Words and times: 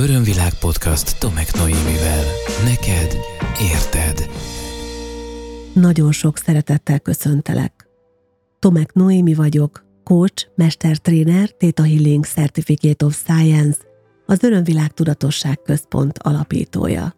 Örömvilág 0.00 0.54
podcast 0.54 1.18
Tomek 1.18 1.54
Noémivel. 1.54 2.24
Neked 2.64 3.16
érted. 3.72 4.30
Nagyon 5.74 6.12
sok 6.12 6.36
szeretettel 6.36 7.00
köszöntelek. 7.00 7.88
Tomek 8.58 8.92
Noémi 8.92 9.34
vagyok, 9.34 9.84
coach, 10.04 10.46
mestertréner, 10.54 11.50
Theta 11.50 11.82
Healing 11.82 12.24
Certificate 12.24 13.04
of 13.04 13.14
Science, 13.14 13.78
az 14.26 14.42
Örömvilág 14.42 14.92
Tudatosság 14.92 15.62
Központ 15.62 16.18
alapítója. 16.18 17.14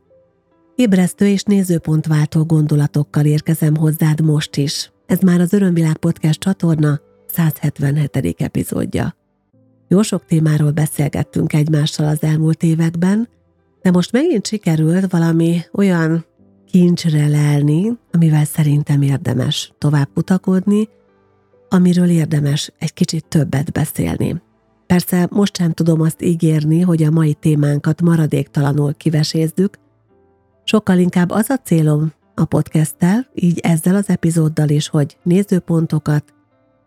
Ébresztő 0.74 1.26
és 1.26 1.42
nézőpontváltó 1.42 2.44
gondolatokkal 2.44 3.24
érkezem 3.24 3.76
hozzád 3.76 4.20
most 4.20 4.56
is. 4.56 4.92
Ez 5.06 5.18
már 5.18 5.40
az 5.40 5.52
Örömvilág 5.52 5.96
Podcast 5.96 6.40
csatorna 6.40 7.00
177. 7.26 8.40
epizódja. 8.40 9.20
Jó 9.92 10.02
sok 10.02 10.26
témáról 10.26 10.70
beszélgettünk 10.70 11.52
egymással 11.52 12.06
az 12.06 12.22
elmúlt 12.22 12.62
években, 12.62 13.28
de 13.82 13.90
most 13.90 14.12
megint 14.12 14.46
sikerült 14.46 15.10
valami 15.10 15.60
olyan 15.72 16.24
kincsre 16.66 17.28
lelni, 17.28 17.98
amivel 18.12 18.44
szerintem 18.44 19.02
érdemes 19.02 19.72
tovább 19.78 20.08
kutakodni, 20.14 20.88
amiről 21.68 22.08
érdemes 22.08 22.72
egy 22.78 22.92
kicsit 22.92 23.24
többet 23.28 23.72
beszélni. 23.72 24.42
Persze 24.86 25.28
most 25.30 25.56
sem 25.56 25.72
tudom 25.72 26.00
azt 26.00 26.22
ígérni, 26.22 26.80
hogy 26.80 27.02
a 27.02 27.10
mai 27.10 27.34
témánkat 27.34 28.02
maradéktalanul 28.02 28.94
kivesézzük, 28.94 29.78
sokkal 30.64 30.98
inkább 30.98 31.30
az 31.30 31.50
a 31.50 31.56
célom 31.56 32.12
a 32.34 32.44
podcasttel, 32.44 33.26
így 33.34 33.58
ezzel 33.58 33.94
az 33.94 34.08
epizóddal 34.08 34.68
is, 34.68 34.88
hogy 34.88 35.16
nézőpontokat, 35.22 36.24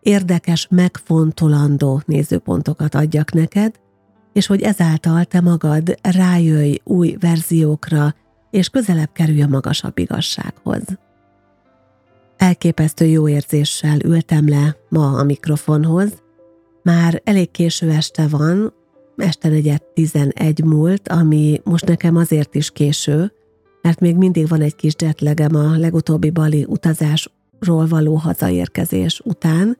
érdekes, 0.06 0.66
megfontolandó 0.70 2.02
nézőpontokat 2.06 2.94
adjak 2.94 3.32
neked, 3.32 3.74
és 4.32 4.46
hogy 4.46 4.62
ezáltal 4.62 5.24
te 5.24 5.40
magad 5.40 5.98
rájöjj 6.02 6.78
új 6.84 7.16
verziókra, 7.20 8.14
és 8.50 8.68
közelebb 8.68 9.12
kerülj 9.12 9.42
a 9.42 9.46
magasabb 9.46 9.98
igazsághoz. 9.98 10.82
Elképesztő 12.36 13.04
jó 13.04 13.28
érzéssel 13.28 13.98
ültem 14.04 14.48
le 14.48 14.76
ma 14.88 15.12
a 15.12 15.22
mikrofonhoz. 15.22 16.22
Már 16.82 17.20
elég 17.24 17.50
késő 17.50 17.90
este 17.90 18.28
van, 18.28 18.72
este 19.16 19.48
negyed 19.48 19.82
11 19.82 20.64
múlt, 20.64 21.08
ami 21.08 21.60
most 21.64 21.86
nekem 21.86 22.16
azért 22.16 22.54
is 22.54 22.70
késő, 22.70 23.32
mert 23.82 24.00
még 24.00 24.16
mindig 24.16 24.48
van 24.48 24.60
egy 24.60 24.76
kis 24.76 24.94
jetlegem 24.98 25.54
a 25.54 25.76
legutóbbi 25.76 26.30
bali 26.30 26.64
utazásról 26.68 27.86
való 27.86 28.14
hazaérkezés 28.14 29.20
után, 29.24 29.76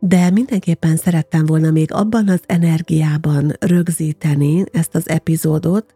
de 0.00 0.30
mindenképpen 0.30 0.96
szerettem 0.96 1.46
volna 1.46 1.70
még 1.70 1.92
abban 1.92 2.28
az 2.28 2.40
energiában 2.46 3.52
rögzíteni 3.58 4.64
ezt 4.72 4.94
az 4.94 5.08
epizódot, 5.08 5.94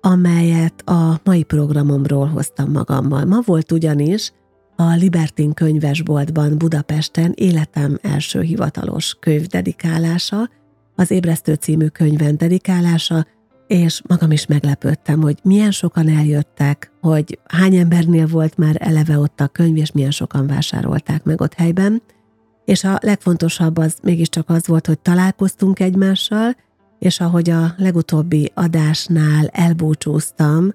amelyet 0.00 0.88
a 0.88 1.20
mai 1.24 1.42
programomról 1.42 2.26
hoztam 2.26 2.70
magammal. 2.70 3.24
Ma 3.24 3.40
volt 3.44 3.72
ugyanis 3.72 4.32
a 4.76 4.94
Libertin 4.94 5.52
könyvesboltban 5.52 6.58
Budapesten 6.58 7.32
életem 7.34 7.98
első 8.02 8.40
hivatalos 8.40 9.16
könyv 9.20 9.46
dedikálása, 9.46 10.50
az 10.96 11.10
Ébresztő 11.10 11.54
című 11.54 11.86
könyven 11.86 12.36
dedikálása, 12.36 13.26
és 13.66 14.02
magam 14.08 14.30
is 14.30 14.46
meglepődtem, 14.46 15.20
hogy 15.20 15.38
milyen 15.42 15.70
sokan 15.70 16.08
eljöttek, 16.08 16.92
hogy 17.00 17.38
hány 17.44 17.76
embernél 17.76 18.26
volt 18.26 18.56
már 18.56 18.76
eleve 18.78 19.18
ott 19.18 19.40
a 19.40 19.48
könyv, 19.48 19.76
és 19.76 19.92
milyen 19.92 20.10
sokan 20.10 20.46
vásárolták 20.46 21.24
meg 21.24 21.40
ott 21.40 21.54
helyben, 21.54 22.02
és 22.64 22.84
a 22.84 22.98
legfontosabb 23.00 23.76
az 23.76 23.96
mégiscsak 24.02 24.50
az 24.50 24.66
volt, 24.66 24.86
hogy 24.86 24.98
találkoztunk 24.98 25.80
egymással, 25.80 26.56
és 26.98 27.20
ahogy 27.20 27.50
a 27.50 27.74
legutóbbi 27.76 28.50
adásnál 28.54 29.46
elbúcsúztam, 29.46 30.72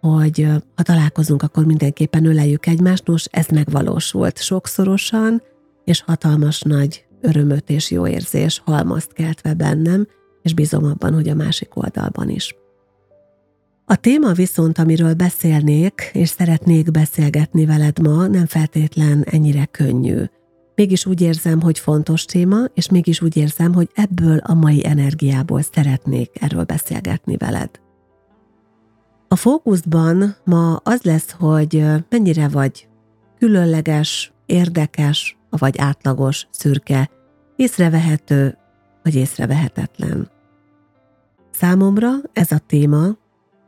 hogy 0.00 0.46
ha 0.74 0.82
találkozunk, 0.82 1.42
akkor 1.42 1.64
mindenképpen 1.64 2.24
öleljük 2.24 2.66
egymást, 2.66 3.06
nos, 3.06 3.24
ez 3.30 3.46
megvalósult 3.46 4.38
sokszorosan, 4.38 5.42
és 5.84 6.02
hatalmas 6.02 6.62
nagy 6.62 7.04
örömöt 7.20 7.70
és 7.70 7.90
jó 7.90 8.06
érzés 8.06 8.62
halmazt 8.64 9.12
keltve 9.12 9.54
bennem, 9.54 10.06
és 10.42 10.54
bízom 10.54 10.84
abban, 10.84 11.14
hogy 11.14 11.28
a 11.28 11.34
másik 11.34 11.76
oldalban 11.76 12.28
is. 12.28 12.54
A 13.86 13.96
téma 13.96 14.32
viszont, 14.32 14.78
amiről 14.78 15.14
beszélnék, 15.14 16.10
és 16.12 16.28
szeretnék 16.28 16.90
beszélgetni 16.90 17.66
veled 17.66 17.98
ma, 17.98 18.26
nem 18.26 18.46
feltétlen 18.46 19.22
ennyire 19.30 19.64
könnyű. 19.64 20.22
Mégis 20.74 21.06
úgy 21.06 21.20
érzem, 21.20 21.60
hogy 21.60 21.78
fontos 21.78 22.24
téma, 22.24 22.64
és 22.74 22.88
mégis 22.88 23.20
úgy 23.20 23.36
érzem, 23.36 23.74
hogy 23.74 23.90
ebből 23.94 24.38
a 24.38 24.54
mai 24.54 24.86
energiából 24.86 25.62
szeretnék 25.62 26.42
erről 26.42 26.64
beszélgetni 26.64 27.36
veled. 27.36 27.70
A 29.28 29.36
fókuszban 29.36 30.36
ma 30.44 30.76
az 30.76 31.02
lesz, 31.02 31.30
hogy 31.30 31.84
mennyire 32.08 32.48
vagy 32.48 32.88
különleges, 33.38 34.32
érdekes, 34.46 35.38
vagy 35.50 35.78
átlagos, 35.78 36.46
szürke, 36.50 37.10
észrevehető, 37.56 38.56
vagy 39.02 39.14
észrevehetetlen. 39.14 40.30
Számomra 41.50 42.10
ez 42.32 42.52
a 42.52 42.58
téma 42.58 43.16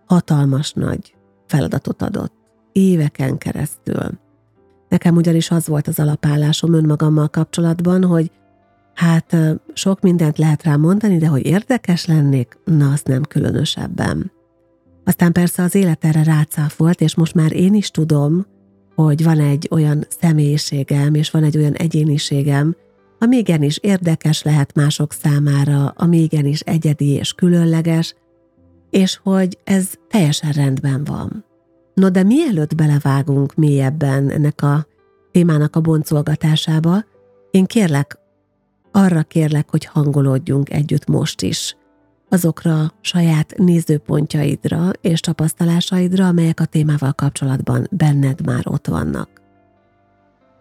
hatalmas 0.07 0.73
nagy 0.73 1.15
feladatot 1.47 2.03
adott, 2.03 2.33
éveken 2.73 3.39
keresztül. 3.39 4.11
Nekem 4.89 5.17
ugyanis 5.17 5.51
az 5.51 5.67
volt 5.67 5.89
az 5.89 5.99
alapállásom 5.99 6.73
önmagammal 6.73 7.29
kapcsolatban, 7.29 8.05
hogy 8.05 8.31
hát 8.95 9.37
sok 9.73 10.01
mindent 10.01 10.39
lehet 10.39 10.63
rám 10.63 10.81
mondani, 10.81 11.19
de 11.19 11.27
hogy 11.27 11.47
érdekes 11.47 12.07
lennék, 12.07 12.59
na 12.65 12.93
azt 12.93 13.07
nem 13.07 13.23
különösebben. 13.23 14.33
Aztán 15.05 15.33
persze 15.33 15.63
az 15.63 15.75
élet 15.75 16.05
erre 16.05 16.23
rácáfolt, 16.23 17.01
és 17.01 17.15
most 17.15 17.35
már 17.35 17.53
én 17.53 17.75
is 17.75 17.91
tudom, 17.91 18.47
hogy 18.95 19.25
van 19.25 19.41
egy 19.41 19.69
olyan 19.71 20.07
személyiségem, 20.21 21.15
és 21.15 21.31
van 21.31 21.43
egy 21.45 21.57
olyan 21.57 21.73
egyéniségem, 21.73 22.77
ami 23.19 23.37
igenis 23.37 23.79
érdekes 23.79 24.43
lehet 24.43 24.75
mások 24.75 25.13
számára, 25.13 25.89
ami 25.97 26.23
igenis 26.23 26.61
egyedi 26.61 27.09
és 27.09 27.33
különleges, 27.33 28.15
és 28.91 29.21
hogy 29.23 29.59
ez 29.65 29.91
teljesen 30.09 30.51
rendben 30.51 31.05
van. 31.05 31.46
No 31.97 32.11
de 32.11 32.23
mielőtt 32.23 32.75
belevágunk 32.75 33.55
mélyebben 33.55 34.31
ennek 34.31 34.63
a 34.63 34.87
témának 35.31 35.77
a 35.77 35.81
boncolgatásába, 35.81 37.05
én 37.51 37.65
kérlek, 37.65 38.19
arra 38.93 39.23
kérlek, 39.23 39.71
hogy 39.71 39.85
hangolódjunk 39.85 40.71
együtt 40.71 41.07
most 41.07 41.43
is, 41.43 41.77
azokra 42.29 42.93
saját 43.01 43.55
nézőpontjaidra 43.57 44.91
és 45.01 45.21
tapasztalásaidra, 45.21 46.27
amelyek 46.27 46.61
a 46.61 46.65
témával 46.65 47.13
kapcsolatban 47.13 47.87
benned 47.91 48.47
már 48.47 48.63
ott 48.65 48.87
vannak. 48.87 49.29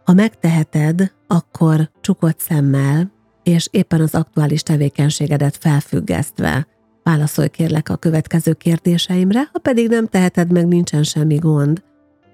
Ha 0.03 0.13
megteheted, 0.13 1.11
akkor 1.27 1.89
csukott 2.01 2.39
szemmel, 2.39 3.11
és 3.43 3.67
éppen 3.71 4.01
az 4.01 4.15
aktuális 4.15 4.63
tevékenységedet 4.63 5.57
felfüggesztve 5.57 6.67
válaszolj 7.05 7.47
kérlek 7.47 7.89
a 7.89 7.95
következő 7.95 8.53
kérdéseimre, 8.53 9.49
ha 9.51 9.59
pedig 9.59 9.89
nem 9.89 10.07
teheted 10.07 10.51
meg, 10.51 10.67
nincsen 10.67 11.03
semmi 11.03 11.35
gond, 11.35 11.83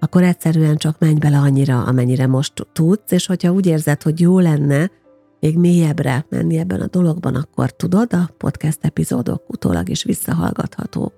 akkor 0.00 0.22
egyszerűen 0.22 0.76
csak 0.76 0.98
menj 0.98 1.18
bele 1.18 1.38
annyira, 1.38 1.84
amennyire 1.84 2.26
most 2.26 2.66
tudsz, 2.72 3.10
és 3.10 3.26
hogyha 3.26 3.52
úgy 3.52 3.66
érzed, 3.66 4.02
hogy 4.02 4.20
jó 4.20 4.38
lenne 4.38 4.90
még 5.40 5.58
mélyebbre 5.58 6.26
menni 6.28 6.58
ebben 6.58 6.80
a 6.80 6.86
dologban, 6.86 7.34
akkor 7.34 7.70
tudod, 7.70 8.12
a 8.12 8.30
podcast 8.38 8.78
epizódok 8.80 9.42
utólag 9.48 9.88
is 9.88 10.04
visszahallgathatók. 10.04 11.12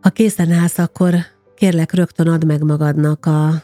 Ha 0.00 0.10
készen 0.10 0.50
állsz, 0.50 0.78
akkor 0.78 1.14
kérlek 1.54 1.92
rögtön 1.92 2.28
add 2.28 2.46
meg 2.46 2.62
magadnak 2.62 3.26
a 3.26 3.62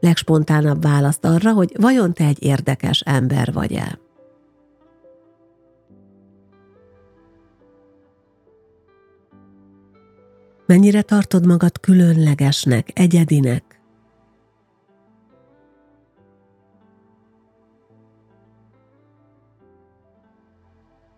legspontánabb 0.00 0.82
választ 0.82 1.24
arra, 1.24 1.52
hogy 1.52 1.72
vajon 1.80 2.12
te 2.12 2.24
egy 2.24 2.42
érdekes 2.42 3.00
ember 3.00 3.52
vagy-e. 3.52 3.98
Mennyire 10.70 11.02
tartod 11.02 11.46
magad 11.46 11.80
különlegesnek, 11.80 12.90
egyedinek? 12.94 13.80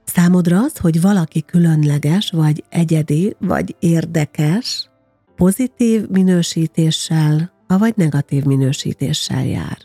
Számodra 0.05 0.59
az, 0.59 0.77
hogy 0.79 1.01
valaki 1.01 1.43
különleges, 1.43 2.31
vagy 2.31 2.65
egyedi, 2.69 3.37
vagy 3.39 3.77
érdekes, 3.79 4.91
pozitív 5.37 6.09
minősítéssel, 6.09 7.53
vagy 7.67 7.93
negatív 7.97 8.45
minősítéssel 8.45 9.45
jár. 9.45 9.79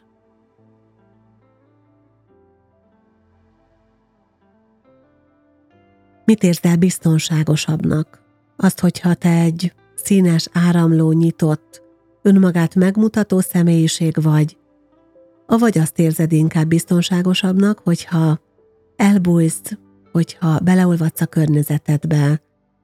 Mit 6.25 6.43
érzel 6.43 6.75
biztonságosabbnak? 6.75 8.26
Azt, 8.57 8.79
hogyha 8.79 9.13
te 9.13 9.29
egy 9.29 9.73
színes, 9.95 10.47
áramló, 10.53 11.11
nyitott, 11.11 11.81
önmagát 12.21 12.75
megmutató 12.75 13.39
személyiség 13.39 14.21
vagy, 14.21 14.57
avagy 15.45 15.77
azt 15.77 15.99
érzed 15.99 16.31
inkább 16.31 16.67
biztonságosabbnak, 16.67 17.79
hogyha 17.83 18.39
elbújsz, 18.95 19.77
hogyha 20.11 20.59
beleolvadsz 20.59 21.21
a 21.21 21.25
környezetedbe, 21.25 22.41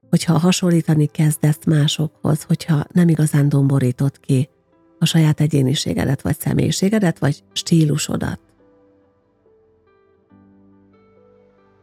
hogyha 0.10 0.38
hasonlítani 0.38 1.06
kezdesz 1.06 1.66
másokhoz, 1.66 2.44
hogyha 2.44 2.84
nem 2.92 3.10
igazán 3.10 3.50
domborítod 3.50 4.20
ki 4.20 4.50
a 5.00 5.06
saját 5.06 5.42
egyéniségedet, 5.42 6.22
vagy 6.22 6.40
személyiségedet, 6.40 7.20
vagy 7.20 7.44
stílusodat. 7.54 8.40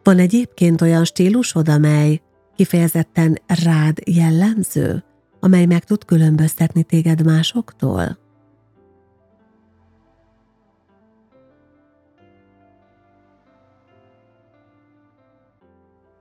Van 0.03 0.19
egyébként 0.19 0.81
olyan 0.81 1.05
stílusod, 1.05 1.69
amely 1.69 2.21
kifejezetten 2.61 3.39
rád 3.65 3.99
jellemző, 4.07 5.05
amely 5.41 5.67
meg 5.67 5.85
tud 5.85 6.05
különböztetni 6.05 6.83
téged 6.83 7.25
másoktól? 7.25 8.19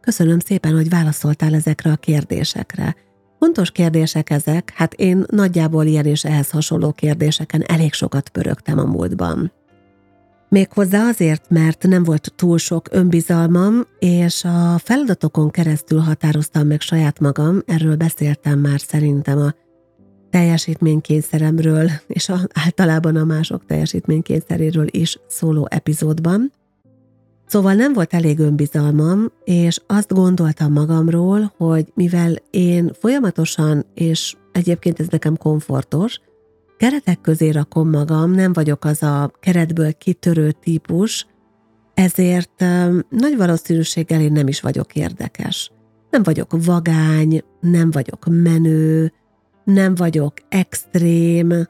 Köszönöm 0.01 0.39
szépen, 0.39 0.73
hogy 0.73 0.89
válaszoltál 0.89 1.53
ezekre 1.53 1.91
a 1.91 1.95
kérdésekre. 1.95 2.95
Fontos 3.39 3.71
kérdések 3.71 4.29
ezek, 4.29 4.73
hát 4.75 4.93
én 4.93 5.23
nagyjából 5.27 5.85
ilyen 5.85 6.05
és 6.05 6.23
ehhez 6.25 6.49
hasonló 6.49 6.91
kérdéseken 6.91 7.61
elég 7.61 7.93
sokat 7.93 8.29
pörögtem 8.29 8.77
a 8.77 8.85
múltban. 8.85 9.51
Méghozzá 10.49 11.07
azért, 11.07 11.49
mert 11.49 11.83
nem 11.83 12.03
volt 12.03 12.33
túl 12.35 12.57
sok 12.57 12.87
önbizalmam, 12.91 13.85
és 13.99 14.43
a 14.43 14.77
feladatokon 14.77 15.49
keresztül 15.51 15.99
határoztam 15.99 16.67
meg 16.67 16.81
saját 16.81 17.19
magam, 17.19 17.61
erről 17.65 17.95
beszéltem 17.95 18.59
már 18.59 18.79
szerintem 18.79 19.37
a 19.37 19.53
teljesítménykényszeremről, 20.29 21.89
és 22.07 22.29
a, 22.29 22.37
általában 22.53 23.15
a 23.15 23.23
mások 23.23 23.65
teljesítménykényszeréről 23.65 24.87
is 24.89 25.19
szóló 25.27 25.67
epizódban. 25.69 26.51
Szóval 27.45 27.73
nem 27.73 27.93
volt 27.93 28.13
elég 28.13 28.39
önbizalmam, 28.39 29.31
és 29.43 29.81
azt 29.87 30.13
gondoltam 30.13 30.71
magamról, 30.71 31.53
hogy 31.57 31.91
mivel 31.93 32.35
én 32.49 32.91
folyamatosan, 32.99 33.85
és 33.93 34.35
egyébként 34.51 34.99
ez 34.99 35.07
nekem 35.07 35.37
komfortos, 35.37 36.19
keretek 36.79 37.21
közé 37.21 37.49
rakom 37.49 37.89
magam, 37.89 38.31
nem 38.31 38.53
vagyok 38.53 38.85
az 38.85 39.03
a 39.03 39.31
keretből 39.39 39.93
kitörő 39.93 40.51
típus, 40.51 41.27
ezért 41.93 42.65
nagy 43.09 43.37
valószínűséggel 43.37 44.21
én 44.21 44.31
nem 44.31 44.47
is 44.47 44.61
vagyok 44.61 44.95
érdekes. 44.95 45.71
Nem 46.09 46.23
vagyok 46.23 46.63
vagány, 46.65 47.43
nem 47.59 47.91
vagyok 47.91 48.25
menő, 48.29 49.13
nem 49.63 49.95
vagyok 49.95 50.33
extrém, 50.49 51.67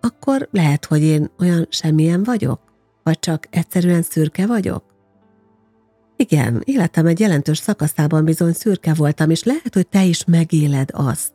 akkor 0.00 0.48
lehet, 0.50 0.84
hogy 0.84 1.02
én 1.02 1.30
olyan 1.38 1.66
semmilyen 1.70 2.22
vagyok, 2.22 2.60
vagy 3.02 3.18
csak 3.18 3.46
egyszerűen 3.50 4.02
szürke 4.02 4.46
vagyok? 4.46 4.84
Igen, 6.16 6.62
életem 6.64 7.06
egy 7.06 7.20
jelentős 7.20 7.58
szakaszában 7.58 8.24
bizony 8.24 8.52
szürke 8.52 8.94
voltam, 8.94 9.30
és 9.30 9.42
lehet, 9.42 9.74
hogy 9.74 9.88
te 9.88 10.04
is 10.04 10.24
megéled 10.24 10.88
azt, 10.92 11.32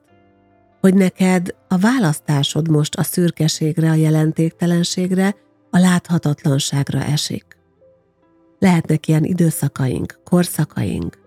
hogy 0.84 0.94
neked 0.94 1.56
a 1.68 1.78
választásod 1.78 2.70
most 2.70 2.96
a 2.96 3.04
szürkeségre, 3.04 3.90
a 3.90 3.94
jelentéktelenségre, 3.94 5.36
a 5.70 5.78
láthatatlanságra 5.80 7.04
esik. 7.04 7.46
Lehetnek 8.60 9.08
ilyen 9.08 9.24
időszakaink, 9.24 10.20
korszakaink. 10.24 11.20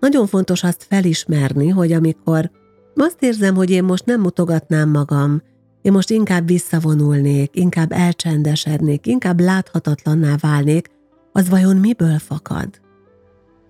Nagyon 0.00 0.26
fontos 0.26 0.62
azt 0.62 0.86
felismerni, 0.88 1.68
hogy 1.68 1.92
amikor 1.92 2.50
azt 2.94 3.22
érzem, 3.22 3.54
hogy 3.54 3.70
én 3.70 3.84
most 3.84 4.04
nem 4.04 4.20
mutogatnám 4.20 4.90
magam, 4.90 5.42
én 5.82 5.92
most 5.92 6.10
inkább 6.10 6.46
visszavonulnék, 6.46 7.56
inkább 7.56 7.92
elcsendesednék, 7.92 9.06
inkább 9.06 9.40
láthatatlanná 9.40 10.36
válnék, 10.40 10.90
az 11.32 11.48
vajon 11.48 11.76
miből 11.76 12.18
fakad? 12.18 12.80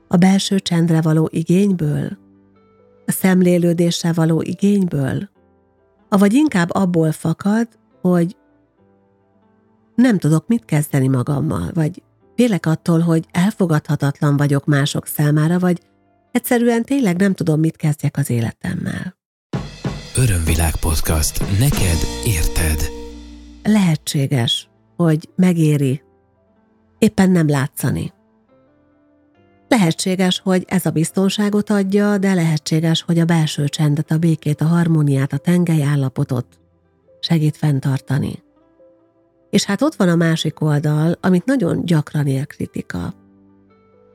A 0.08 0.16
belső 0.16 0.58
csendre 0.58 1.00
való 1.00 1.28
igényből? 1.32 2.23
A 3.06 3.12
szemlélődéssel 3.12 4.12
való 4.12 4.42
igényből, 4.42 5.28
avagy 6.08 6.32
inkább 6.32 6.74
abból 6.74 7.12
fakad, 7.12 7.68
hogy 8.00 8.36
nem 9.94 10.18
tudok 10.18 10.46
mit 10.46 10.64
kezdeni 10.64 11.08
magammal, 11.08 11.70
vagy 11.74 12.02
félek 12.36 12.66
attól, 12.66 13.00
hogy 13.00 13.26
elfogadhatatlan 13.30 14.36
vagyok 14.36 14.64
mások 14.64 15.06
számára, 15.06 15.58
vagy 15.58 15.80
egyszerűen 16.32 16.82
tényleg 16.82 17.16
nem 17.16 17.34
tudom, 17.34 17.60
mit 17.60 17.76
kezdjek 17.76 18.16
az 18.16 18.30
életemmel. 18.30 19.16
Örömvilág 20.16 20.76
podcast. 20.76 21.58
Neked 21.58 21.98
érted. 22.24 22.88
Lehetséges, 23.62 24.68
hogy 24.96 25.28
megéri 25.36 26.02
éppen 26.98 27.30
nem 27.30 27.48
látszani. 27.48 28.12
Lehetséges, 29.74 30.40
hogy 30.40 30.64
ez 30.68 30.86
a 30.86 30.90
biztonságot 30.90 31.70
adja, 31.70 32.18
de 32.18 32.34
lehetséges, 32.34 33.02
hogy 33.02 33.18
a 33.18 33.24
belső 33.24 33.68
csendet, 33.68 34.10
a 34.10 34.18
békét, 34.18 34.60
a 34.60 34.64
harmóniát, 34.64 35.32
a 35.32 35.36
tengely 35.36 35.82
állapotot 35.82 36.46
segít 37.20 37.56
fenntartani. 37.56 38.42
És 39.50 39.64
hát 39.64 39.82
ott 39.82 39.94
van 39.94 40.08
a 40.08 40.16
másik 40.16 40.60
oldal, 40.60 41.18
amit 41.20 41.44
nagyon 41.44 41.84
gyakran 41.84 42.26
ér 42.26 42.46
kritika. 42.46 43.14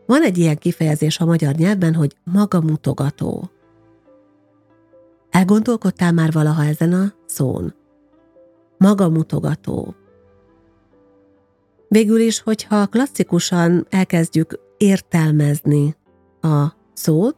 Van 0.06 0.24
egy 0.24 0.38
ilyen 0.38 0.58
kifejezés 0.58 1.20
a 1.20 1.26
magyar 1.26 1.56
nyelvben, 1.56 1.94
hogy 1.94 2.16
magamutogató. 2.24 3.50
Elgondolkodtál 5.30 6.12
már 6.12 6.32
valaha 6.32 6.64
ezen 6.66 6.94
a 6.94 7.14
szón? 7.26 7.74
Magamutogató. 8.78 9.96
Végül 11.88 12.20
is, 12.20 12.42
hogyha 12.42 12.88
klasszikusan 12.88 13.88
elkezdjük 13.90 14.68
értelmezni 14.80 15.96
a 16.42 16.66
szót, 16.94 17.36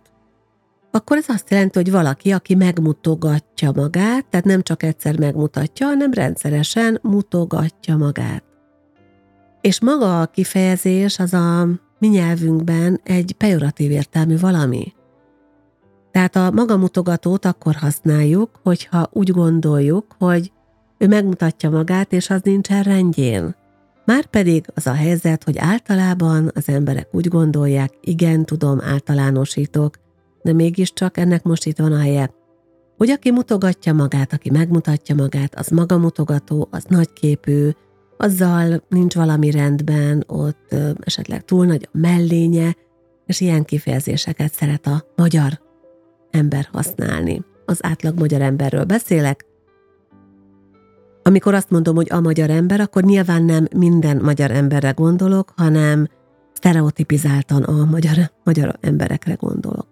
akkor 0.92 1.18
ez 1.18 1.26
azt 1.28 1.50
jelenti, 1.50 1.78
hogy 1.78 1.92
valaki, 1.92 2.32
aki 2.32 2.56
megmutogatja 2.56 3.72
magát, 3.76 4.26
tehát 4.26 4.46
nem 4.46 4.62
csak 4.62 4.84
egyszer 4.84 5.20
megmutatja, 5.20 5.86
hanem 5.86 6.14
rendszeresen 6.14 7.00
mutogatja 7.02 7.98
magát. 7.98 8.44
És 9.62 9.82
maga 9.82 10.22
a 10.22 10.26
kifejezés 10.26 11.20
az 11.20 11.34
a 11.34 11.68
mi 12.00 12.08
nyelvünkben 12.08 13.00
egy 13.04 13.36
pejoratív 13.38 13.92
értelmű 13.92 14.40
valami. 14.40 14.94
Tehát 16.12 16.36
a 16.36 16.52
magamutogatót 16.52 17.46
akkor 17.46 17.76
használjuk, 17.76 18.50
hogyha 18.64 19.10
úgy 19.12 19.32
gondoljuk, 19.32 20.16
hogy 20.18 20.52
ő 20.98 21.08
megmutatja 21.08 21.70
magát, 21.70 22.14
és 22.14 22.30
az 22.30 22.42
nincsen 22.44 22.84
rendjén. 22.84 23.56
Márpedig 24.06 24.66
az 24.74 24.88
a 24.88 24.94
helyzet, 24.94 25.44
hogy 25.44 25.58
általában 25.58 26.52
az 26.56 26.70
emberek 26.70 27.08
úgy 27.12 27.28
gondolják, 27.28 27.94
igen, 28.02 28.46
tudom, 28.46 28.82
általánosítok, 28.82 29.96
de 30.42 30.54
mégiscsak 30.54 31.18
ennek 31.18 31.44
most 31.44 31.66
itt 31.66 31.78
van 31.78 31.92
a 31.92 32.00
helye, 32.00 32.34
hogy 32.98 33.10
aki 33.10 33.32
mutogatja 33.32 33.94
magát, 33.94 34.34
aki 34.34 34.50
megmutatja 34.50 35.16
magát, 35.16 35.56
az 35.56 35.68
magamutogató, 35.68 36.68
az 36.72 36.86
nagyképű, 36.88 37.70
azzal 38.18 38.84
nincs 38.90 39.16
valami 39.16 39.52
rendben, 39.52 40.24
ott 40.28 40.66
ö, 40.70 40.90
esetleg 41.00 41.46
túl 41.46 41.66
nagy 41.66 41.90
a 41.92 41.98
mellénye, 41.98 42.76
és 43.26 43.40
ilyen 43.42 43.64
kifejezéseket 43.64 44.54
szeret 44.54 44.88
a 44.88 45.06
magyar 45.16 45.62
ember 46.32 46.68
használni. 46.72 47.44
Az 47.66 47.80
átlag 47.82 48.20
magyar 48.20 48.42
emberről 48.42 48.84
beszélek, 48.84 49.46
amikor 51.24 51.54
azt 51.54 51.70
mondom, 51.70 51.96
hogy 51.96 52.08
a 52.10 52.20
magyar 52.20 52.50
ember, 52.50 52.80
akkor 52.80 53.04
nyilván 53.04 53.44
nem 53.44 53.68
minden 53.76 54.18
magyar 54.18 54.52
emberre 54.52 54.92
gondolok, 54.92 55.54
hanem 55.56 56.08
sztereotipizáltan 56.54 57.64
a 57.64 57.86
magyar, 57.86 58.32
magyar 58.44 58.78
emberekre 58.82 59.34
gondolok. 59.34 59.88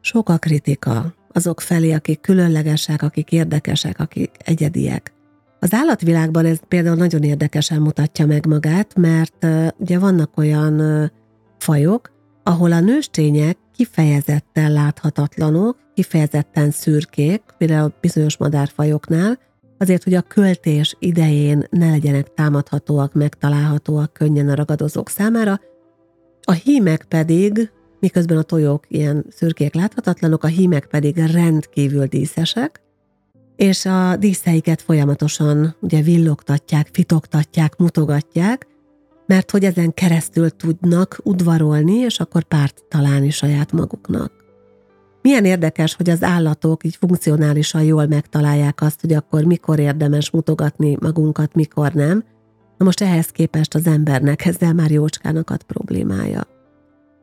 Sok 0.00 0.28
a 0.28 0.36
kritika 0.36 1.14
azok 1.32 1.60
felé, 1.60 1.92
akik 1.92 2.20
különlegesek, 2.20 3.02
akik 3.02 3.32
érdekesek, 3.32 4.00
akik 4.00 4.30
egyediek. 4.44 5.12
Az 5.60 5.74
állatvilágban 5.74 6.44
ez 6.44 6.58
például 6.68 6.96
nagyon 6.96 7.22
érdekesen 7.22 7.80
mutatja 7.80 8.26
meg 8.26 8.46
magát, 8.46 8.94
mert 8.96 9.44
uh, 9.44 9.68
ugye 9.76 9.98
vannak 9.98 10.36
olyan 10.36 11.10
fajok, 11.58 12.10
ahol 12.42 12.72
a 12.72 12.80
nőstények 12.80 13.56
kifejezetten 13.76 14.72
láthatatlanok, 14.72 15.76
kifejezetten 15.94 16.70
szürkék, 16.70 17.42
például 17.58 17.94
bizonyos 18.00 18.36
madárfajoknál, 18.36 19.38
azért, 19.78 20.04
hogy 20.04 20.14
a 20.14 20.22
költés 20.22 20.96
idején 20.98 21.66
ne 21.70 21.90
legyenek 21.90 22.34
támadhatóak, 22.34 23.12
megtalálhatóak 23.12 24.12
könnyen 24.12 24.48
a 24.48 24.54
ragadozók 24.54 25.08
számára, 25.08 25.60
a 26.42 26.52
hímek 26.52 27.04
pedig, 27.04 27.70
miközben 28.00 28.36
a 28.36 28.42
tojók 28.42 28.84
ilyen 28.88 29.24
szürkék 29.28 29.74
láthatatlanok, 29.74 30.44
a 30.44 30.46
hímek 30.46 30.86
pedig 30.86 31.16
rendkívül 31.16 32.06
díszesek, 32.06 32.80
és 33.56 33.84
a 33.84 34.16
díszeiket 34.16 34.82
folyamatosan 34.82 35.76
ugye 35.80 36.02
villogtatják, 36.02 36.88
fitoktatják, 36.92 37.76
mutogatják, 37.76 38.66
mert 39.26 39.50
hogy 39.50 39.64
ezen 39.64 39.94
keresztül 39.94 40.50
tudnak 40.50 41.20
udvarolni, 41.22 41.94
és 41.94 42.20
akkor 42.20 42.42
párt 42.42 42.84
találni 42.88 43.30
saját 43.30 43.72
maguknak. 43.72 44.35
Milyen 45.26 45.44
érdekes, 45.44 45.94
hogy 45.94 46.10
az 46.10 46.22
állatok 46.22 46.84
így 46.84 46.96
funkcionálisan 46.96 47.82
jól 47.82 48.06
megtalálják 48.06 48.80
azt, 48.80 49.00
hogy 49.00 49.12
akkor 49.12 49.44
mikor 49.44 49.78
érdemes 49.78 50.30
mutogatni 50.30 50.96
magunkat, 51.00 51.54
mikor 51.54 51.92
nem, 51.92 52.24
Na 52.78 52.84
most 52.84 53.00
ehhez 53.00 53.26
képest 53.26 53.74
az 53.74 53.86
embernek 53.86 54.44
ezzel 54.44 54.72
már 54.72 54.90
jócskán 54.90 55.36
akad 55.36 55.62
problémája. 55.62 56.42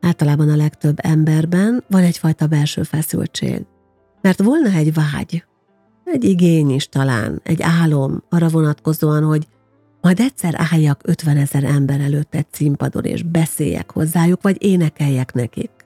Általában 0.00 0.48
a 0.48 0.56
legtöbb 0.56 0.96
emberben 1.02 1.84
van 1.88 2.02
egyfajta 2.02 2.46
belső 2.46 2.82
feszültség. 2.82 3.62
Mert 4.20 4.42
volna 4.42 4.70
egy 4.70 4.94
vágy, 4.94 5.44
egy 6.04 6.24
igény 6.24 6.70
is 6.70 6.88
talán, 6.88 7.40
egy 7.44 7.62
álom 7.62 8.22
arra 8.28 8.48
vonatkozóan, 8.48 9.22
hogy 9.22 9.46
majd 10.00 10.20
egyszer 10.20 10.54
álljak 10.72 11.00
50 11.04 11.36
ezer 11.36 11.64
ember 11.64 12.00
előtt 12.00 12.34
egy 12.34 12.46
színpadon, 12.50 13.04
és 13.04 13.22
beszéljek 13.22 13.90
hozzájuk, 13.90 14.42
vagy 14.42 14.64
énekeljek 14.64 15.32
nekik. 15.32 15.83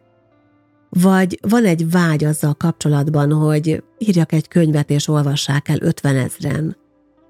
Vagy 0.88 1.38
van 1.48 1.64
egy 1.64 1.90
vágy 1.90 2.24
azzal 2.24 2.54
kapcsolatban, 2.54 3.32
hogy 3.32 3.82
írjak 3.98 4.32
egy 4.32 4.48
könyvet 4.48 4.90
és 4.90 5.08
olvassák 5.08 5.68
el 5.68 5.78
50 5.80 6.16
ezren. 6.16 6.76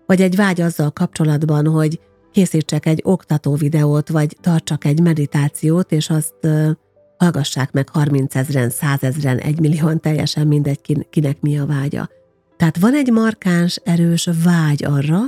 Vagy 0.07 0.21
egy 0.21 0.37
vágy 0.37 0.61
azzal 0.61 0.91
kapcsolatban, 0.91 1.67
hogy 1.67 2.00
készítsek 2.33 2.87
egy 2.87 3.00
oktató 3.05 3.55
videót, 3.55 4.09
vagy 4.09 4.37
tartsak 4.41 4.85
egy 4.85 5.00
meditációt, 5.00 5.93
és 5.93 6.11
azt 6.11 6.35
uh, 6.43 6.71
hallgassák 7.19 7.73
meg 7.73 7.88
30 7.88 8.35
ezren, 8.35 8.71
100 8.71 9.03
ezren, 9.03 9.38
1 9.38 9.61
millióan, 9.61 10.00
teljesen 10.00 10.47
mindegy, 10.47 11.07
kinek 11.11 11.41
mi 11.41 11.59
a 11.59 11.67
vágya. 11.67 12.09
Tehát 12.57 12.79
van 12.79 12.95
egy 12.95 13.11
markáns, 13.11 13.81
erős 13.85 14.29
vágy 14.45 14.85
arra, 14.85 15.19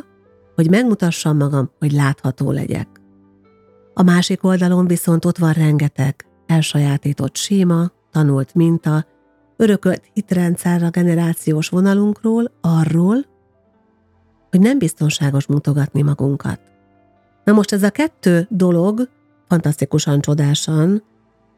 hogy 0.55 0.71
megmutassam 0.71 1.37
magam, 1.37 1.71
hogy 1.79 1.93
látható 1.93 2.51
legyek. 2.51 2.89
A 3.95 4.03
másik 4.03 4.45
oldalon 4.45 4.87
viszont 4.87 5.25
ott 5.25 5.39
van 5.39 5.53
rengeteg 5.53 6.27
elsajátított 6.47 7.37
síma, 7.37 7.93
tanult 8.13 8.55
minta, 8.55 9.07
örökölt 9.57 10.03
hitrendszer 10.13 10.83
a 10.83 10.91
generációs 10.91 11.69
vonalunkról, 11.69 12.51
arról, 12.61 13.25
hogy 14.51 14.61
nem 14.61 14.79
biztonságos 14.79 15.47
mutogatni 15.47 16.03
magunkat. 16.03 16.61
Na 17.45 17.53
most 17.53 17.73
ez 17.73 17.83
a 17.83 17.91
kettő 17.91 18.47
dolog 18.51 19.09
fantasztikusan 19.49 20.21
csodásan 20.21 21.03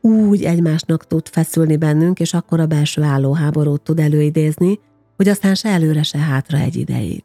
úgy 0.01 0.43
egymásnak 0.43 1.07
tud 1.07 1.29
feszülni 1.29 1.77
bennünk, 1.77 2.21
és 2.21 2.35
akkor 2.35 2.61
a 2.61 2.67
belső 2.67 3.03
állóháborút 3.03 3.83
tud 3.83 3.99
előidézni, 3.99 4.81
hogy 5.17 5.29
aztán 5.29 5.55
se 5.55 5.69
előre, 5.69 6.03
se 6.03 6.19
hátra 6.19 6.59
egy 6.59 6.77
ideig. 6.77 7.25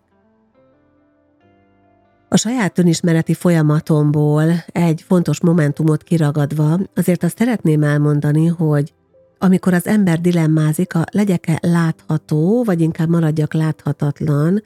A 2.30 2.38
saját 2.38 2.78
önismereti 2.78 3.34
folyamatomból 3.34 4.44
egy 4.68 5.02
fontos 5.08 5.42
momentumot 5.42 6.04
kiragadva, 6.04 6.80
azért 6.96 7.24
azt 7.24 7.38
szeretném 7.38 7.84
elmondani, 7.84 8.48
hogy 8.48 8.94
amikor 9.40 9.74
az 9.74 9.88
ember 9.88 10.22
dilemmázik, 10.22 10.96
a 10.96 11.04
legyeke 11.12 11.60
látható, 11.62 12.64
vagy 12.64 12.82
inkább 12.82 13.10
maradjak 13.10 13.54
láthatatlan, 13.54 14.64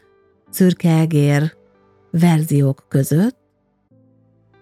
szürke 0.50 0.98
egér 0.98 1.54
verziók 2.12 2.86
között, 2.88 3.40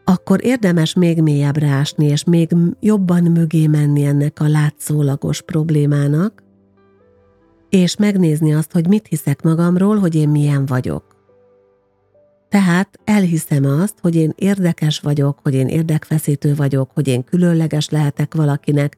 akkor 0.04 0.46
érdemes 0.46 0.94
még 0.94 1.22
mélyebbre 1.22 1.68
ásni, 1.68 2.06
és 2.06 2.24
még 2.24 2.56
jobban 2.80 3.24
mögé 3.24 3.68
menni 3.68 4.04
ennek 4.06 4.40
a 4.40 4.48
látszólagos 4.48 5.42
problémának, 5.42 6.44
és 7.70 7.98
megnézni 7.98 8.54
azt, 8.54 8.72
hogy 8.72 8.88
mit 8.88 9.08
hiszek 9.08 9.42
magamról, 9.42 9.98
hogy 9.98 10.16
én 10.16 10.30
milyen 10.30 10.66
vagyok. 10.66 11.04
Tehát 12.50 13.00
elhiszem 13.04 13.66
azt, 13.66 14.00
hogy 14.02 14.16
én 14.16 14.34
érdekes 14.36 15.00
vagyok, 15.00 15.40
hogy 15.44 15.54
én 15.54 15.68
érdekfeszítő 15.68 16.56
vagyok, 16.56 16.92
hogy 16.94 17.08
én 17.08 17.24
különleges 17.24 17.90
lehetek 17.90 18.36
valakinek, 18.36 18.98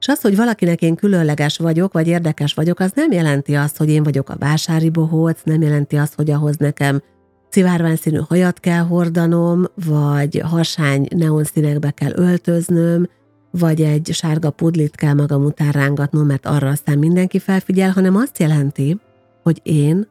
és 0.00 0.08
az, 0.08 0.20
hogy 0.20 0.36
valakinek 0.36 0.82
én 0.82 0.94
különleges 0.94 1.56
vagyok, 1.56 1.92
vagy 1.92 2.06
érdekes 2.06 2.54
vagyok, 2.54 2.80
az 2.80 2.92
nem 2.94 3.12
jelenti 3.12 3.54
azt, 3.54 3.76
hogy 3.76 3.88
én 3.88 4.02
vagyok 4.02 4.28
a 4.28 4.36
vásári 4.38 4.90
bohóc, 4.90 5.40
nem 5.44 5.62
jelenti 5.62 5.96
azt, 5.96 6.14
hogy 6.14 6.30
ahhoz 6.30 6.56
nekem 6.56 7.02
szivárvány 7.48 7.96
színű 7.96 8.18
hajat 8.28 8.60
kell 8.60 8.82
hordanom, 8.82 9.64
vagy 9.86 10.42
harsány 10.44 11.08
neonszínekbe 11.16 11.90
kell 11.90 12.12
öltöznöm, 12.14 13.08
vagy 13.50 13.80
egy 13.80 14.08
sárga 14.12 14.50
pudlit 14.50 14.96
kell 14.96 15.14
magam 15.14 15.44
után 15.44 15.70
rángatnom, 15.70 16.26
mert 16.26 16.46
arra 16.46 16.68
aztán 16.68 16.98
mindenki 16.98 17.38
felfigyel, 17.38 17.90
hanem 17.90 18.16
azt 18.16 18.38
jelenti, 18.38 19.00
hogy 19.42 19.60
én 19.62 20.08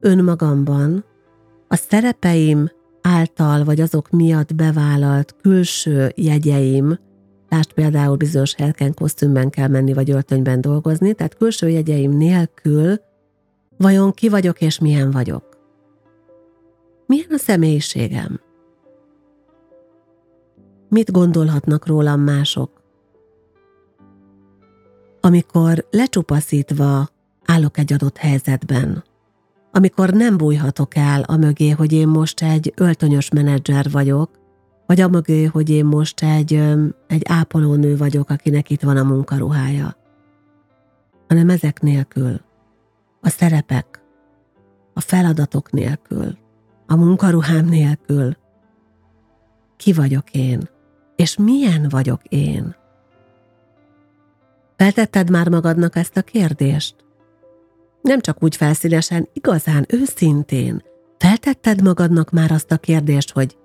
önmagamban 0.00 1.04
a 1.68 1.76
szerepeim 1.76 2.70
által, 3.02 3.64
vagy 3.64 3.80
azok 3.80 4.10
miatt 4.10 4.54
bevállalt 4.54 5.34
külső 5.42 6.12
jegyeim, 6.16 6.98
Lásd 7.48 7.72
például 7.72 8.16
bizonyos 8.16 8.54
helyeken 8.54 8.94
kosztümben 8.94 9.50
kell 9.50 9.68
menni, 9.68 9.92
vagy 9.92 10.10
öltönyben 10.10 10.60
dolgozni, 10.60 11.14
tehát 11.14 11.36
külső 11.36 11.68
jegyeim 11.68 12.10
nélkül 12.10 13.00
vajon 13.76 14.12
ki 14.12 14.28
vagyok 14.28 14.60
és 14.60 14.78
milyen 14.78 15.10
vagyok. 15.10 15.44
Milyen 17.06 17.30
a 17.30 17.36
személyiségem? 17.36 18.40
Mit 20.88 21.12
gondolhatnak 21.12 21.86
rólam 21.86 22.20
mások? 22.20 22.82
Amikor 25.20 25.86
lecsupaszítva 25.90 27.08
állok 27.44 27.78
egy 27.78 27.92
adott 27.92 28.16
helyzetben, 28.16 29.04
amikor 29.72 30.10
nem 30.10 30.36
bújhatok 30.36 30.96
el 30.96 31.22
a 31.22 31.36
mögé, 31.36 31.70
hogy 31.70 31.92
én 31.92 32.08
most 32.08 32.42
egy 32.42 32.72
öltönyös 32.76 33.30
menedzser 33.30 33.90
vagyok, 33.90 34.30
vagy 34.86 35.00
a 35.00 35.08
mögé, 35.08 35.44
hogy 35.44 35.70
én 35.70 35.84
most 35.84 36.22
egy, 36.22 36.52
egy 37.06 37.22
ápolónő 37.28 37.96
vagyok, 37.96 38.30
akinek 38.30 38.70
itt 38.70 38.82
van 38.82 38.96
a 38.96 39.02
munkaruhája, 39.02 39.96
hanem 41.28 41.50
ezek 41.50 41.80
nélkül, 41.80 42.40
a 43.20 43.28
szerepek, 43.28 44.02
a 44.94 45.00
feladatok 45.00 45.70
nélkül, 45.72 46.38
a 46.86 46.96
munkaruhám 46.96 47.64
nélkül, 47.64 48.36
ki 49.76 49.92
vagyok 49.92 50.30
én, 50.30 50.68
és 51.16 51.36
milyen 51.36 51.86
vagyok 51.88 52.24
én? 52.24 52.76
Feltetted 54.76 55.30
már 55.30 55.48
magadnak 55.48 55.96
ezt 55.96 56.16
a 56.16 56.22
kérdést? 56.22 56.96
Nem 58.02 58.20
csak 58.20 58.42
úgy 58.42 58.56
felszínesen, 58.56 59.28
igazán, 59.32 59.84
őszintén. 59.88 60.82
Feltetted 61.18 61.82
magadnak 61.82 62.30
már 62.30 62.50
azt 62.50 62.72
a 62.72 62.76
kérdést, 62.76 63.32
hogy 63.32 63.56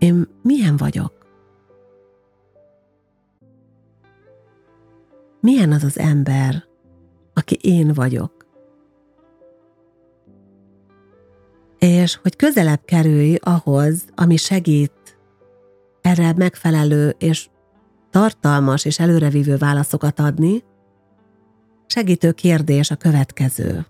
én 0.00 0.28
milyen 0.42 0.76
vagyok? 0.76 1.12
Milyen 5.40 5.72
az 5.72 5.84
az 5.84 5.98
ember, 5.98 6.64
aki 7.34 7.58
én 7.62 7.92
vagyok? 7.92 8.46
És 11.78 12.16
hogy 12.16 12.36
közelebb 12.36 12.80
kerülj 12.84 13.36
ahhoz, 13.40 14.04
ami 14.14 14.36
segít 14.36 15.18
erre 16.00 16.32
megfelelő 16.36 17.14
és 17.18 17.48
tartalmas 18.10 18.84
és 18.84 18.98
előrevívő 18.98 19.56
válaszokat 19.56 20.20
adni, 20.20 20.64
segítő 21.86 22.32
kérdés 22.32 22.90
a 22.90 22.96
következő. 22.96 23.86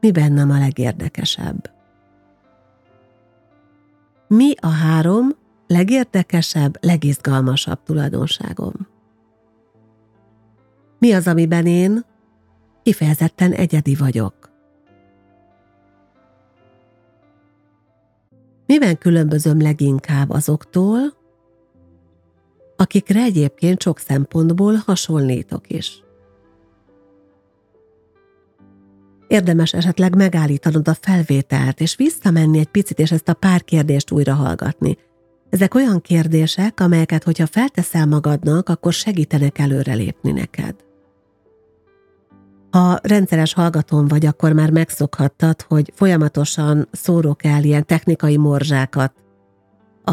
Mi 0.00 0.10
bennem 0.10 0.50
a 0.50 0.58
legérdekesebb? 0.58 1.75
Mi 4.28 4.54
a 4.60 4.66
három 4.66 5.28
legérdekesebb, 5.66 6.78
legizgalmasabb 6.80 7.82
tulajdonságom? 7.82 8.72
Mi 10.98 11.12
az, 11.12 11.26
amiben 11.26 11.66
én 11.66 12.04
kifejezetten 12.82 13.52
egyedi 13.52 13.94
vagyok? 13.94 14.34
Miben 18.66 18.98
különbözöm 18.98 19.60
leginkább 19.60 20.30
azoktól, 20.30 21.00
akikre 22.76 23.22
egyébként 23.22 23.82
sok 23.82 23.98
szempontból 23.98 24.74
hasonlítok 24.74 25.70
is? 25.70 26.02
Érdemes 29.28 29.72
esetleg 29.72 30.16
megállítanod 30.16 30.88
a 30.88 30.96
felvételt, 31.00 31.80
és 31.80 31.96
visszamenni 31.96 32.58
egy 32.58 32.68
picit, 32.68 32.98
és 32.98 33.10
ezt 33.10 33.28
a 33.28 33.34
pár 33.34 33.62
kérdést 33.62 34.10
újra 34.10 34.34
hallgatni. 34.34 34.96
Ezek 35.50 35.74
olyan 35.74 36.00
kérdések, 36.00 36.80
amelyeket, 36.80 37.24
hogyha 37.24 37.46
felteszel 37.46 38.06
magadnak, 38.06 38.68
akkor 38.68 38.92
segítenek 38.92 39.58
előrelépni 39.58 40.32
neked. 40.32 40.74
Ha 42.70 42.98
rendszeres 43.02 43.54
hallgatón 43.54 44.08
vagy, 44.08 44.26
akkor 44.26 44.52
már 44.52 44.70
megszokhattad, 44.70 45.62
hogy 45.62 45.92
folyamatosan 45.94 46.88
szórok 46.92 47.44
el 47.44 47.64
ilyen 47.64 47.86
technikai 47.86 48.36
morzsákat 48.36 49.12
a, 50.04 50.12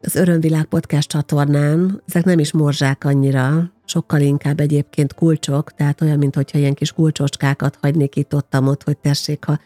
az 0.00 0.14
Örömvilág 0.14 0.64
podcast 0.64 1.08
csatornán. 1.08 2.02
Ezek 2.06 2.24
nem 2.24 2.38
is 2.38 2.52
morzsák 2.52 3.04
annyira, 3.04 3.72
sokkal 3.88 4.20
inkább 4.20 4.60
egyébként 4.60 5.14
kulcsok, 5.14 5.72
tehát 5.74 6.00
olyan, 6.00 6.18
mintha 6.18 6.42
ilyen 6.52 6.74
kis 6.74 6.92
kulcsocskákat 6.92 7.78
hagynék 7.80 8.16
itt 8.16 8.34
ott, 8.34 8.56
ott, 8.60 8.82
hogy 8.82 8.98
tessék, 8.98 9.44
ha 9.44 9.58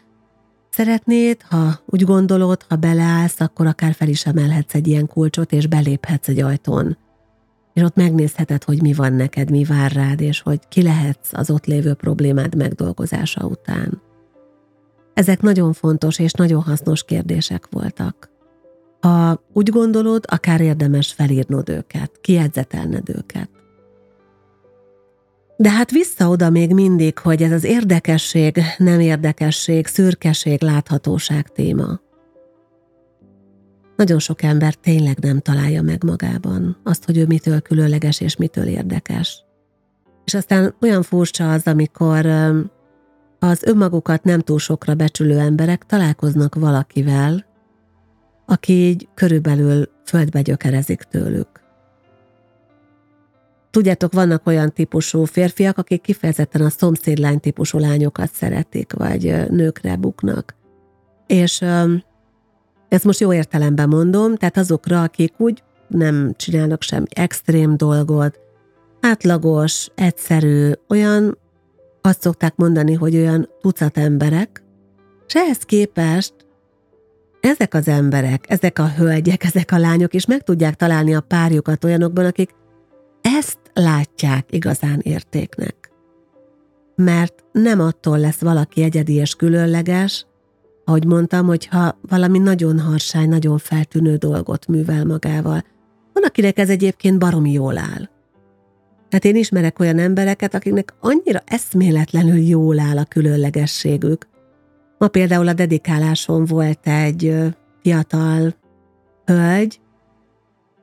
szeretnéd, 0.69 1.41
ha 1.41 1.79
úgy 1.85 2.03
gondolod, 2.03 2.65
ha 2.69 2.75
beleállsz, 2.75 3.39
akkor 3.39 3.67
akár 3.67 3.93
fel 3.93 4.07
is 4.07 4.25
emelhetsz 4.25 4.73
egy 4.73 4.87
ilyen 4.87 5.07
kulcsot, 5.07 5.51
és 5.51 5.67
beléphetsz 5.67 6.27
egy 6.27 6.39
ajtón. 6.39 6.97
És 7.73 7.81
ott 7.81 7.95
megnézheted, 7.95 8.63
hogy 8.63 8.81
mi 8.81 8.93
van 8.93 9.13
neked, 9.13 9.49
mi 9.49 9.63
vár 9.63 9.91
rád, 9.91 10.21
és 10.21 10.41
hogy 10.41 10.59
ki 10.69 10.81
lehetsz 10.81 11.33
az 11.33 11.49
ott 11.49 11.65
lévő 11.65 11.93
problémád 11.93 12.55
megdolgozása 12.55 13.45
után. 13.45 14.01
Ezek 15.13 15.41
nagyon 15.41 15.73
fontos 15.73 16.19
és 16.19 16.31
nagyon 16.31 16.61
hasznos 16.61 17.03
kérdések 17.03 17.67
voltak. 17.71 18.29
Ha 19.01 19.43
úgy 19.53 19.69
gondolod, 19.69 20.23
akár 20.27 20.61
érdemes 20.61 21.13
felírnod 21.13 21.69
őket, 21.69 22.11
kiedzetelned 22.21 23.09
őket. 23.09 23.49
De 25.63 25.71
hát 25.71 25.91
vissza 25.91 26.29
oda 26.29 26.49
még 26.49 26.73
mindig, 26.73 27.17
hogy 27.17 27.43
ez 27.43 27.51
az 27.51 27.63
érdekesség, 27.63 28.61
nem 28.77 28.99
érdekesség, 28.99 29.87
szürkeség, 29.87 30.61
láthatóság 30.61 31.47
téma. 31.47 31.99
Nagyon 33.95 34.19
sok 34.19 34.41
ember 34.41 34.73
tényleg 34.73 35.17
nem 35.19 35.39
találja 35.39 35.81
meg 35.81 36.03
magában 36.03 36.77
azt, 36.83 37.05
hogy 37.05 37.17
ő 37.17 37.25
mitől 37.25 37.61
különleges 37.61 38.21
és 38.21 38.35
mitől 38.35 38.65
érdekes. 38.65 39.43
És 40.25 40.33
aztán 40.33 40.75
olyan 40.81 41.01
furcsa 41.01 41.51
az, 41.51 41.67
amikor 41.67 42.25
az 43.39 43.63
önmagukat 43.63 44.23
nem 44.23 44.39
túl 44.39 44.59
sokra 44.59 44.93
becsülő 44.93 45.39
emberek 45.39 45.83
találkoznak 45.83 46.55
valakivel, 46.55 47.45
aki 48.45 48.73
így 48.73 49.07
körülbelül 49.13 49.89
földbe 50.05 50.41
gyökerezik 50.41 51.01
tőlük. 51.01 51.62
Tudjátok, 53.73 54.13
vannak 54.13 54.47
olyan 54.47 54.73
típusú 54.73 55.23
férfiak, 55.23 55.77
akik 55.77 56.01
kifejezetten 56.01 56.61
a 56.61 56.69
szomszédlány 56.69 57.39
típusú 57.39 57.77
lányokat 57.77 58.31
szeretik, 58.33 58.93
vagy 58.93 59.49
nőkre 59.49 59.95
buknak. 59.95 60.55
És 61.27 61.61
ezt 62.89 63.03
most 63.03 63.19
jó 63.19 63.33
értelemben 63.33 63.89
mondom, 63.89 64.35
tehát 64.35 64.57
azokra, 64.57 65.01
akik 65.01 65.33
úgy 65.37 65.63
nem 65.87 66.33
csinálnak 66.35 66.81
semmi 66.81 67.05
extrém 67.09 67.77
dolgot, 67.77 68.39
átlagos, 69.01 69.87
egyszerű, 69.95 70.71
olyan, 70.87 71.37
azt 72.01 72.21
szokták 72.21 72.55
mondani, 72.55 72.93
hogy 72.93 73.15
olyan 73.15 73.49
tucat 73.61 73.97
emberek, 73.97 74.63
és 75.27 75.35
ehhez 75.35 75.57
képest 75.57 76.33
ezek 77.41 77.73
az 77.73 77.87
emberek, 77.87 78.45
ezek 78.47 78.79
a 78.79 78.89
hölgyek, 78.89 79.43
ezek 79.53 79.71
a 79.71 79.77
lányok 79.77 80.13
is 80.13 80.25
meg 80.25 80.43
tudják 80.43 80.75
találni 80.75 81.15
a 81.15 81.21
párjukat 81.21 81.83
olyanokban, 81.83 82.25
akik 82.25 82.61
ezt 83.23 83.59
látják 83.73 84.45
igazán 84.49 84.99
értéknek. 85.03 85.91
Mert 86.95 87.43
nem 87.51 87.79
attól 87.79 88.19
lesz 88.19 88.39
valaki 88.39 88.83
egyedi 88.83 89.13
és 89.13 89.35
különleges, 89.35 90.25
ahogy 90.85 91.05
mondtam, 91.05 91.45
hogyha 91.45 91.99
valami 92.01 92.37
nagyon 92.37 92.79
harsány, 92.79 93.29
nagyon 93.29 93.57
feltűnő 93.57 94.15
dolgot 94.15 94.67
művel 94.67 95.05
magával. 95.05 95.63
Van, 96.13 96.23
akinek 96.23 96.57
ez 96.57 96.69
egyébként 96.69 97.19
baromi 97.19 97.51
jól 97.51 97.77
áll. 97.77 98.09
Tehát 99.09 99.25
én 99.25 99.35
ismerek 99.35 99.79
olyan 99.79 99.99
embereket, 99.99 100.53
akiknek 100.53 100.93
annyira 100.99 101.41
eszméletlenül 101.45 102.37
jól 102.37 102.79
áll 102.79 102.97
a 102.97 103.05
különlegességük. 103.05 104.27
Ma 104.97 105.07
például 105.07 105.47
a 105.47 105.53
dedikáláson 105.53 106.45
volt 106.45 106.87
egy 106.87 107.35
fiatal 107.81 108.55
hölgy, 109.25 109.79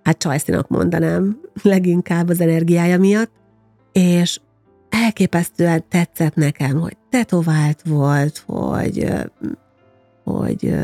hát 0.03 0.19
csajszinak 0.19 0.69
mondanám, 0.69 1.41
leginkább 1.63 2.29
az 2.29 2.41
energiája 2.41 2.99
miatt, 2.99 3.31
és 3.93 4.41
elképesztően 4.89 5.85
tetszett 5.89 6.35
nekem, 6.35 6.81
hogy 6.81 6.97
tetovált 7.11 7.83
volt, 7.83 8.45
hogy, 8.47 9.13
hogy 10.25 10.75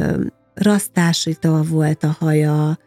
rasztásítva 0.54 1.62
volt 1.62 2.04
a 2.04 2.16
haja, 2.18 2.78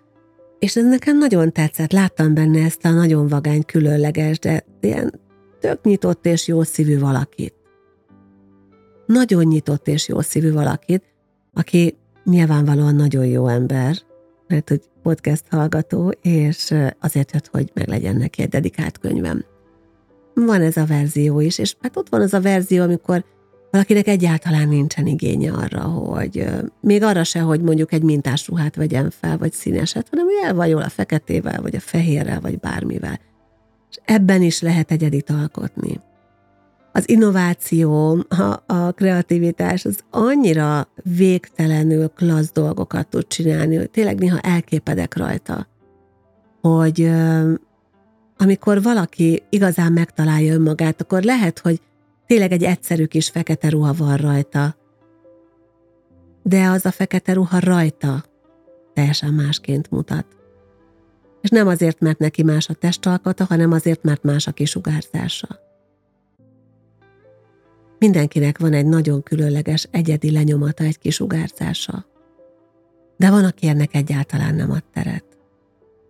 és 0.59 0.75
ez 0.75 0.83
nekem 0.83 1.17
nagyon 1.17 1.51
tetszett, 1.51 1.91
láttam 1.91 2.33
benne 2.33 2.63
ezt 2.63 2.85
a 2.85 2.89
nagyon 2.89 3.27
vagány, 3.27 3.63
különleges, 3.65 4.39
de 4.39 4.65
ilyen 4.79 5.19
tök 5.59 5.83
nyitott 5.83 6.25
és 6.25 6.47
jó 6.47 6.63
szívű 6.63 6.99
valakit. 6.99 7.53
Nagyon 9.05 9.43
nyitott 9.43 9.87
és 9.87 10.07
jó 10.07 10.21
szívű 10.21 10.51
valakit, 10.51 11.03
aki 11.53 11.97
nyilvánvalóan 12.23 12.95
nagyon 12.95 13.25
jó 13.25 13.47
ember, 13.47 13.95
mert 14.49 14.69
hogy 14.69 14.81
podcast 15.03 15.43
hallgató, 15.49 16.13
és 16.21 16.73
azért 16.99 17.33
jött, 17.33 17.47
hogy 17.47 17.71
meg 17.73 17.87
legyen 17.87 18.15
neki 18.15 18.41
egy 18.41 18.49
dedikált 18.49 18.97
könyvem. 18.97 19.45
Van 20.33 20.61
ez 20.61 20.77
a 20.77 20.85
verzió 20.85 21.39
is, 21.39 21.57
és 21.57 21.75
hát 21.81 21.97
ott 21.97 22.09
van 22.09 22.21
az 22.21 22.33
a 22.33 22.41
verzió, 22.41 22.83
amikor 22.83 23.25
valakinek 23.71 24.07
egyáltalán 24.07 24.67
nincsen 24.67 25.07
igénye 25.07 25.51
arra, 25.51 25.81
hogy 25.81 26.45
még 26.81 27.03
arra 27.03 27.23
se, 27.23 27.39
hogy 27.39 27.61
mondjuk 27.61 27.93
egy 27.93 28.03
mintás 28.03 28.47
ruhát 28.47 28.75
vegyen 28.75 29.09
fel, 29.09 29.37
vagy 29.37 29.53
színeset, 29.53 30.07
hanem 30.09 30.25
hogy 30.25 30.39
el 30.43 30.53
van 30.53 30.67
jól 30.67 30.81
a 30.81 30.89
feketével, 30.89 31.61
vagy 31.61 31.75
a 31.75 31.79
fehérrel, 31.79 32.41
vagy 32.41 32.59
bármivel. 32.59 33.19
És 33.89 33.97
ebben 34.05 34.41
is 34.41 34.61
lehet 34.61 34.91
egyedit 34.91 35.29
alkotni. 35.29 35.99
Az 36.99 37.09
innováció, 37.09 38.17
a, 38.29 38.73
a 38.73 38.91
kreativitás 38.91 39.85
az 39.85 39.99
annyira 40.09 40.87
végtelenül 41.03 42.07
klassz 42.07 42.51
dolgokat 42.51 43.07
tud 43.07 43.27
csinálni, 43.27 43.75
hogy 43.75 43.89
tényleg 43.89 44.19
néha 44.19 44.39
elképedek 44.39 45.17
rajta, 45.17 45.67
hogy 46.61 47.11
amikor 48.37 48.81
valaki 48.81 49.43
igazán 49.49 49.91
megtalálja 49.91 50.53
önmagát, 50.53 51.01
akkor 51.01 51.23
lehet, 51.23 51.59
hogy 51.59 51.81
Tényleg 52.29 52.51
egy 52.51 52.63
egyszerű 52.63 53.05
kis 53.05 53.29
fekete 53.29 53.69
ruha 53.69 53.93
van 53.93 54.17
rajta. 54.17 54.75
De 56.43 56.67
az 56.67 56.85
a 56.85 56.91
fekete 56.91 57.33
ruha 57.33 57.59
rajta 57.59 58.23
teljesen 58.93 59.33
másként 59.33 59.91
mutat. 59.91 60.25
És 61.41 61.49
nem 61.49 61.67
azért, 61.67 61.99
mert 61.99 62.19
neki 62.19 62.43
más 62.43 62.69
a 62.69 62.73
testalkata, 62.73 63.43
hanem 63.43 63.71
azért, 63.71 64.03
mert 64.03 64.23
más 64.23 64.47
a 64.47 64.51
kisugárzása. 64.51 65.47
Mindenkinek 67.99 68.57
van 68.57 68.73
egy 68.73 68.85
nagyon 68.85 69.23
különleges, 69.23 69.87
egyedi 69.91 70.31
lenyomata, 70.31 70.83
egy 70.83 70.99
kisugárzása. 70.99 72.05
De 73.17 73.29
van, 73.29 73.45
aki 73.45 73.67
ennek 73.67 73.95
egyáltalán 73.95 74.55
nem 74.55 74.71
ad 74.71 74.83
teret. 74.93 75.25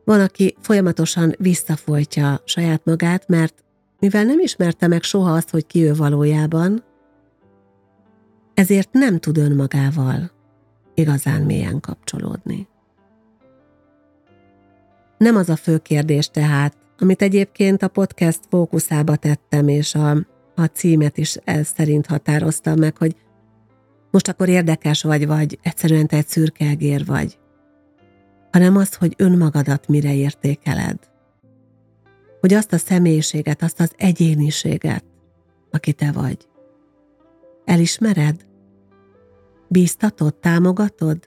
Van, 0.05 0.19
aki 0.19 0.55
folyamatosan 0.61 1.35
visszafolytja 1.37 2.41
saját 2.45 2.85
magát, 2.85 3.27
mert 3.27 3.63
mivel 3.99 4.23
nem 4.23 4.39
ismerte 4.39 4.87
meg 4.87 5.03
soha 5.03 5.33
azt, 5.33 5.49
hogy 5.49 5.65
ki 5.65 5.83
ő 5.83 5.93
valójában, 5.93 6.83
ezért 8.53 8.91
nem 8.91 9.19
tud 9.19 9.37
önmagával 9.37 10.31
igazán 10.93 11.41
mélyen 11.41 11.79
kapcsolódni. 11.79 12.67
Nem 15.17 15.35
az 15.35 15.49
a 15.49 15.55
fő 15.55 15.77
kérdés 15.77 16.27
tehát, 16.27 16.77
amit 16.97 17.21
egyébként 17.21 17.83
a 17.83 17.87
podcast 17.87 18.39
fókuszába 18.49 19.15
tettem, 19.15 19.67
és 19.67 19.95
a, 19.95 20.17
a 20.59 20.65
címet 20.65 21.17
is 21.17 21.35
ez 21.43 21.67
szerint 21.75 22.05
határoztam 22.05 22.79
meg, 22.79 22.97
hogy 22.97 23.15
most 24.11 24.27
akkor 24.27 24.49
érdekes 24.49 25.03
vagy, 25.03 25.27
vagy 25.27 25.59
egyszerűen 25.61 26.07
te 26.07 26.17
egy 26.17 26.27
szürkelgér 26.27 27.05
vagy, 27.05 27.39
hanem 28.51 28.75
az, 28.75 28.95
hogy 28.95 29.13
önmagadat 29.17 29.87
mire 29.87 30.13
értékeled 30.13 31.09
hogy 32.39 32.53
azt 32.53 32.73
a 32.73 32.77
személyiséget, 32.77 33.61
azt 33.61 33.79
az 33.79 33.91
egyéniséget, 33.97 35.03
aki 35.71 35.93
te 35.93 36.11
vagy. 36.11 36.47
Elismered? 37.65 38.45
Bíztatod, 39.67 40.35
támogatod? 40.35 41.17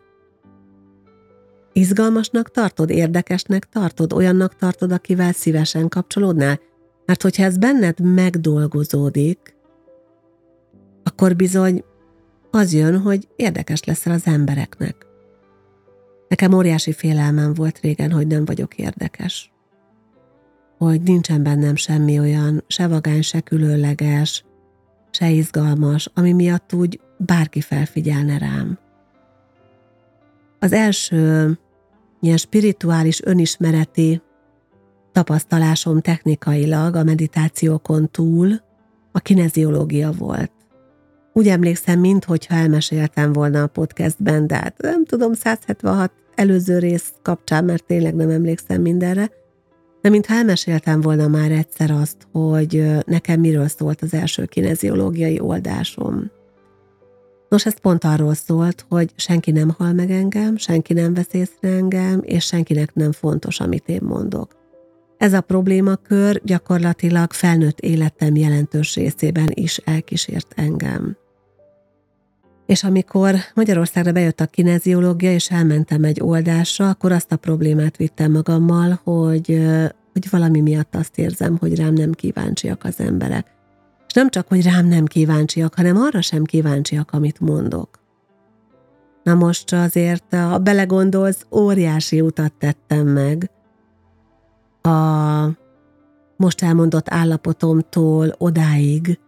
Izgalmasnak 1.73 2.51
tartod, 2.51 2.91
érdekesnek 2.91 3.69
tartod, 3.69 4.13
olyannak 4.13 4.57
tartod, 4.57 4.93
akivel 4.93 5.33
szívesen 5.33 5.89
kapcsolódnál? 5.89 6.61
Mert 7.07 7.23
hogyha 7.23 7.45
ez 7.45 7.59
benned 7.59 8.01
megdolgozódik, 8.01 9.57
akkor 11.03 11.37
bizony 11.37 11.85
az 12.51 12.73
jön, 12.73 13.01
hogy 13.01 13.29
érdekes 13.37 13.85
leszel 13.85 14.13
az 14.13 14.27
embereknek. 14.27 15.07
Nekem 16.29 16.53
óriási 16.53 16.93
félelmem 16.93 17.55
volt 17.55 17.79
régen, 17.81 18.13
hogy 18.13 18.27
nem 18.27 18.45
vagyok 18.45 18.75
érdekes 18.75 19.53
hogy 20.85 21.03
nincsen 21.03 21.43
bennem 21.43 21.77
semmi 21.77 22.19
olyan, 22.19 22.65
se 22.67 22.87
vagány, 22.87 23.23
se 23.23 23.41
különleges, 23.41 24.45
se 25.11 25.31
izgalmas, 25.31 26.11
ami 26.15 26.33
miatt 26.33 26.73
úgy 26.73 27.01
bárki 27.19 27.61
felfigyelne 27.61 28.39
rám. 28.39 28.79
Az 30.59 30.73
első 30.73 31.59
ilyen 32.21 32.37
spirituális 32.37 33.23
önismereti 33.25 34.23
tapasztalásom 35.13 36.01
technikailag 36.01 36.95
a 36.95 37.03
meditációkon 37.03 38.11
túl 38.11 38.61
a 39.13 39.19
kineziológia 39.19 40.11
volt. 40.19 40.53
Úgy 41.33 41.49
emlékszem, 41.49 42.01
minthogyha 42.01 42.55
elmeséltem 42.55 43.33
volna 43.33 43.63
a 43.63 43.67
podcastben, 43.67 44.47
de 44.47 44.55
hát 44.55 44.75
nem 44.83 45.05
tudom, 45.05 45.33
176 45.33 46.13
előző 46.35 46.79
rész 46.79 47.13
kapcsán, 47.23 47.65
mert 47.65 47.85
tényleg 47.85 48.15
nem 48.15 48.31
emlékszem 48.31 48.81
mindenre, 48.81 49.31
de 50.01 50.09
mintha 50.09 50.35
elmeséltem 50.35 51.01
volna 51.01 51.29
már 51.29 51.51
egyszer 51.51 51.91
azt, 51.91 52.17
hogy 52.33 52.97
nekem 53.07 53.41
miről 53.41 53.69
szólt 53.69 54.03
az 54.03 54.15
első 54.15 54.45
kineziológiai 54.45 55.41
oldásom. 55.41 56.31
Nos, 57.49 57.67
ez 57.67 57.81
pont 57.81 58.05
arról 58.05 58.35
szólt, 58.35 58.85
hogy 58.89 59.13
senki 59.17 59.51
nem 59.51 59.75
hal 59.79 59.93
meg 59.93 60.11
engem, 60.11 60.57
senki 60.57 60.93
nem 60.93 61.15
vesz 61.15 61.33
észre 61.33 61.69
engem, 61.69 62.21
és 62.25 62.45
senkinek 62.45 62.95
nem 62.95 63.13
fontos, 63.13 63.61
amit 63.61 63.89
én 63.89 64.03
mondok. 64.03 64.62
Ez 65.23 65.33
a 65.33 65.41
problémakör 65.41 66.41
gyakorlatilag 66.45 67.33
felnőtt 67.33 67.81
életem 67.81 68.37
jelentős 68.37 68.95
részében 68.95 69.49
is 69.55 69.77
elkísért 69.77 70.53
engem. 70.57 71.17
És 72.67 72.85
amikor 72.85 73.35
Magyarországra 73.55 74.13
bejött 74.13 74.41
a 74.41 74.47
kineziológia, 74.47 75.33
és 75.33 75.51
elmentem 75.51 76.05
egy 76.05 76.21
oldásra, 76.21 76.89
akkor 76.89 77.13
azt 77.13 77.33
a 77.33 77.37
problémát 77.37 77.97
vittem 77.97 78.33
magammal, 78.33 79.01
hogy, 79.03 79.67
hogy 80.13 80.31
valami 80.31 80.61
miatt 80.61 80.95
azt 80.95 81.19
érzem, 81.19 81.57
hogy 81.57 81.77
rám 81.77 81.95
nem 81.95 82.13
kíváncsiak 82.13 82.85
az 82.85 83.01
emberek. 83.01 83.47
És 84.07 84.13
nem 84.13 84.31
csak, 84.31 84.49
hogy 84.49 84.63
rám 84.63 84.87
nem 84.87 85.05
kíváncsiak, 85.05 85.75
hanem 85.75 85.97
arra 85.97 86.21
sem 86.21 86.45
kíváncsiak, 86.45 87.11
amit 87.13 87.41
mondok. 87.41 88.01
Na 89.23 89.35
most 89.35 89.73
azért, 89.73 90.35
ha 90.35 90.59
belegondolsz, 90.59 91.47
óriási 91.51 92.21
utat 92.21 92.53
tettem 92.53 93.07
meg 93.07 93.51
a 94.83 95.61
most 96.37 96.63
elmondott 96.63 97.09
állapotomtól 97.09 98.35
odáig, 98.39 99.19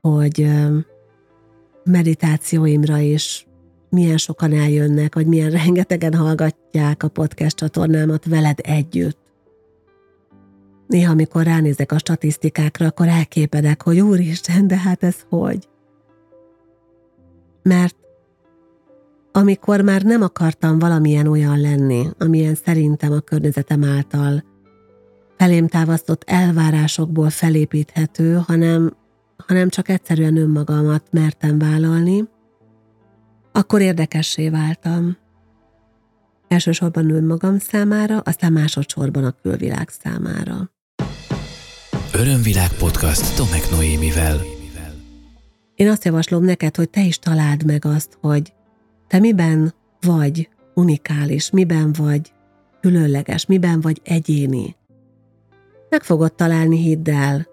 hogy 0.00 0.50
meditációimra 1.84 2.98
is 2.98 3.46
milyen 3.90 4.16
sokan 4.16 4.52
eljönnek, 4.52 5.14
vagy 5.14 5.26
milyen 5.26 5.50
rengetegen 5.64 6.14
hallgatják 6.14 7.02
a 7.02 7.08
podcast 7.08 7.56
csatornámat 7.56 8.24
veled 8.24 8.58
együtt. 8.62 9.26
Néha, 10.86 11.12
amikor 11.12 11.42
ránézek 11.42 11.92
a 11.92 11.98
statisztikákra, 11.98 12.86
akkor 12.86 13.08
elképedek, 13.08 13.82
hogy 13.82 14.00
úristen, 14.00 14.66
de 14.66 14.76
hát 14.76 15.02
ez 15.02 15.16
hogy? 15.28 15.68
Mert 17.62 17.96
amikor 19.32 19.80
már 19.80 20.02
nem 20.02 20.22
akartam 20.22 20.78
valamilyen 20.78 21.26
olyan 21.26 21.60
lenni, 21.60 22.06
amilyen 22.18 22.54
szerintem 22.54 23.12
a 23.12 23.20
környezetem 23.20 23.84
által 23.84 24.44
felém 25.38 25.68
távasztott 25.68 26.22
elvárásokból 26.26 27.30
felépíthető, 27.30 28.34
hanem, 28.46 28.96
hanem 29.46 29.68
csak 29.68 29.88
egyszerűen 29.88 30.36
önmagamat 30.36 31.02
mertem 31.10 31.58
vállalni, 31.58 32.24
akkor 33.52 33.80
érdekessé 33.80 34.48
váltam. 34.48 35.16
Elsősorban 36.48 37.10
önmagam 37.10 37.58
számára, 37.58 38.18
aztán 38.18 38.52
másodszorban 38.52 39.24
a 39.24 39.34
külvilág 39.42 39.88
számára. 39.88 40.70
Örömvilág 42.14 42.72
podcast 42.72 43.36
Tomek 43.36 43.70
Noémivel. 43.70 44.40
Én 45.74 45.88
azt 45.88 46.04
javaslom 46.04 46.44
neked, 46.44 46.76
hogy 46.76 46.90
te 46.90 47.04
is 47.04 47.18
találd 47.18 47.64
meg 47.64 47.84
azt, 47.84 48.18
hogy 48.20 48.52
te 49.08 49.18
miben 49.18 49.74
vagy 50.00 50.48
unikális, 50.74 51.50
miben 51.50 51.92
vagy 51.92 52.32
különleges, 52.80 53.46
miben 53.46 53.80
vagy 53.80 54.00
egyéni. 54.04 54.76
Meg 55.90 56.02
fogod 56.02 56.34
találni, 56.34 56.76
hidd 56.76 57.10
el. 57.10 57.46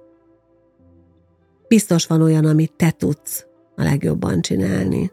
Biztos 1.68 2.08
van 2.08 2.22
olyan, 2.22 2.46
amit 2.46 2.74
te 2.74 2.92
tudsz 2.92 3.46
a 3.76 3.84
legjobban 3.84 4.42
csinálni, 4.42 5.12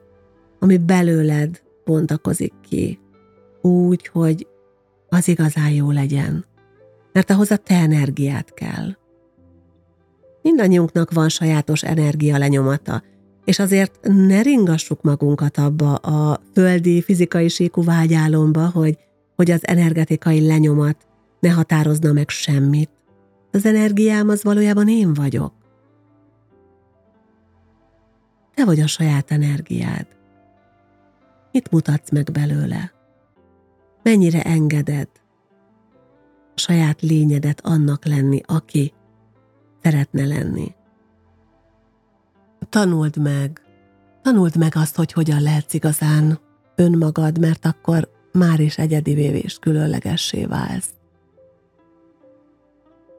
ami 0.59 0.79
belőled 0.79 1.63
bontakozik 1.85 2.53
ki, 2.69 2.99
úgy, 3.61 4.07
hogy 4.07 4.47
az 5.09 5.29
igazán 5.29 5.71
jó 5.71 5.91
legyen. 5.91 6.45
Mert 7.13 7.31
ahhoz 7.31 7.51
a 7.51 7.57
te 7.57 7.75
energiát 7.75 8.55
kell. 8.55 8.97
Mindannyiunknak 10.43 11.13
van 11.13 11.29
sajátos 11.29 11.83
energia 11.83 12.39
lenyomata, 12.39 13.03
és 13.45 13.59
azért 13.59 13.99
ne 14.03 14.43
ringassuk 14.43 15.03
magunkat 15.03 15.59
abba 15.59 15.95
a 15.95 16.41
földi, 16.53 17.03
fizikai 17.03 17.49
síkú 17.49 17.85
vágyálomba, 17.85 18.71
hogy, 18.71 18.99
hogy 19.37 19.51
az 19.51 19.67
energetikai 19.67 20.47
lenyomat 20.47 20.97
ne 21.41 21.51
határozna 21.51 22.13
meg 22.13 22.29
semmit. 22.29 22.91
Az 23.53 23.67
energiám 23.67 24.29
az 24.29 24.43
valójában 24.43 24.89
én 24.89 25.15
vagyok. 25.15 25.53
Te 28.55 28.65
vagy 28.65 28.81
a 28.81 28.87
saját 28.87 29.31
energiád. 29.31 30.07
Mit 31.53 31.71
mutatsz 31.71 32.11
meg 32.11 32.31
belőle? 32.33 32.93
Mennyire 34.03 34.43
engeded 34.43 35.09
a 36.55 36.61
saját 36.61 37.01
lényedet 37.01 37.61
annak 37.61 38.05
lenni, 38.05 38.41
aki 38.47 38.93
szeretne 39.83 40.27
lenni? 40.27 40.75
Tanuld 42.69 43.17
meg, 43.17 43.61
tanuld 44.23 44.57
meg 44.57 44.73
azt, 44.77 44.97
hogy 44.97 45.13
hogyan 45.13 45.43
lehetsz 45.43 45.75
igazán 45.75 46.39
önmagad, 46.75 47.39
mert 47.39 47.65
akkor 47.65 48.11
már 48.33 48.61
is 48.61 48.79
egyedi 48.79 49.13
és 49.21 49.59
különlegessé 49.59 50.45
válsz. 50.45 50.91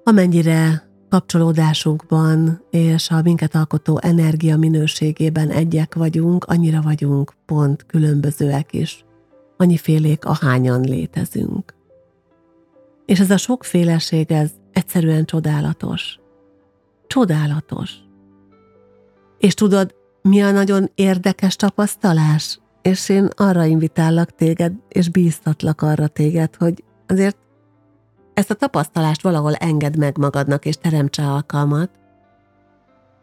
Amennyire 0.04 0.89
kapcsolódásunkban 1.10 2.66
és 2.70 3.10
a 3.10 3.22
minket 3.22 3.56
alkotó 3.56 4.00
energia 4.02 4.58
minőségében 4.58 5.50
egyek 5.50 5.96
vagyunk, 5.96 6.44
annyira 6.44 6.82
vagyunk 6.82 7.34
pont 7.46 7.86
különbözőek 7.86 8.74
is. 8.74 9.06
Annyifélék, 9.58 10.26
ahányan 10.26 10.82
létezünk. 10.82 11.74
És 13.06 13.20
ez 13.20 13.32
a 13.32 13.38
sokféleség, 13.38 14.32
ez 14.32 14.52
egyszerűen 14.72 15.26
csodálatos. 15.26 16.20
Csodálatos. 17.08 17.94
És 19.38 19.54
tudod, 19.54 19.96
mi 20.22 20.42
a 20.42 20.52
nagyon 20.52 20.92
érdekes 20.96 21.56
tapasztalás? 21.56 22.60
És 22.82 23.10
én 23.10 23.30
arra 23.36 23.66
invitállak 23.66 24.36
téged, 24.36 24.74
és 24.88 25.10
bíztatlak 25.10 25.82
arra 25.82 26.08
téged, 26.08 26.56
hogy 26.56 26.84
azért 27.08 27.38
ezt 28.34 28.50
a 28.50 28.56
tapasztalást 28.56 29.22
valahol 29.22 29.54
engedd 29.54 29.98
meg 29.98 30.17
magadnak, 30.17 30.65
és 30.65 30.76
teremtse 30.76 31.28
alkalmat, 31.28 31.89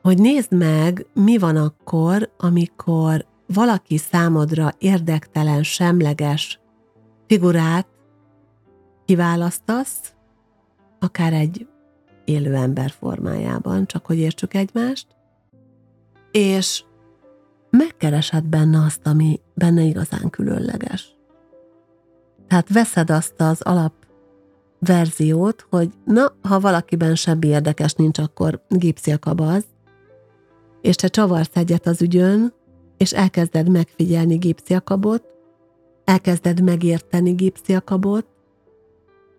hogy 0.03 0.19
nézd 0.19 0.53
meg, 0.53 1.07
mi 1.15 1.39
van 1.39 1.57
akkor, 1.57 2.31
amikor 2.39 3.27
valaki 3.47 3.97
számodra 3.97 4.73
érdektelen, 4.79 5.63
semleges 5.63 6.61
figurát 7.27 7.87
kiválasztasz, 9.05 10.15
akár 10.99 11.33
egy 11.33 11.67
élő 12.25 12.55
ember 12.55 12.91
formájában, 12.91 13.87
csak 13.87 14.07
hogy 14.07 14.19
értsük 14.19 14.55
egymást, 14.55 15.07
és 16.31 16.85
megkeresed 17.71 18.45
benne 18.45 18.85
azt, 18.85 19.07
ami 19.07 19.41
benne 19.55 19.83
igazán 19.83 20.31
különleges. 20.31 21.15
Tehát 22.47 22.73
veszed 22.73 23.11
azt 23.11 23.41
az 23.41 23.61
alap 23.61 24.00
verziót, 24.81 25.67
hogy 25.71 25.91
na, 26.05 26.33
ha 26.43 26.61
valakiben 26.61 27.15
semmi 27.15 27.47
érdekes 27.47 27.93
nincs, 27.93 28.19
akkor 28.19 28.65
gipszi 28.69 29.13
a 29.13 29.19
kabaz, 29.19 29.65
és 30.81 30.95
te 30.95 31.09
csavarsz 31.09 31.51
egyet 31.53 31.87
az 31.87 32.03
ügyön, 32.03 32.53
és 32.97 33.13
elkezded 33.13 33.69
megfigyelni 33.69 34.37
gipsziakabot, 34.37 35.25
elkezded 36.05 36.63
megérteni 36.63 37.33
gipsziakabot, 37.33 38.27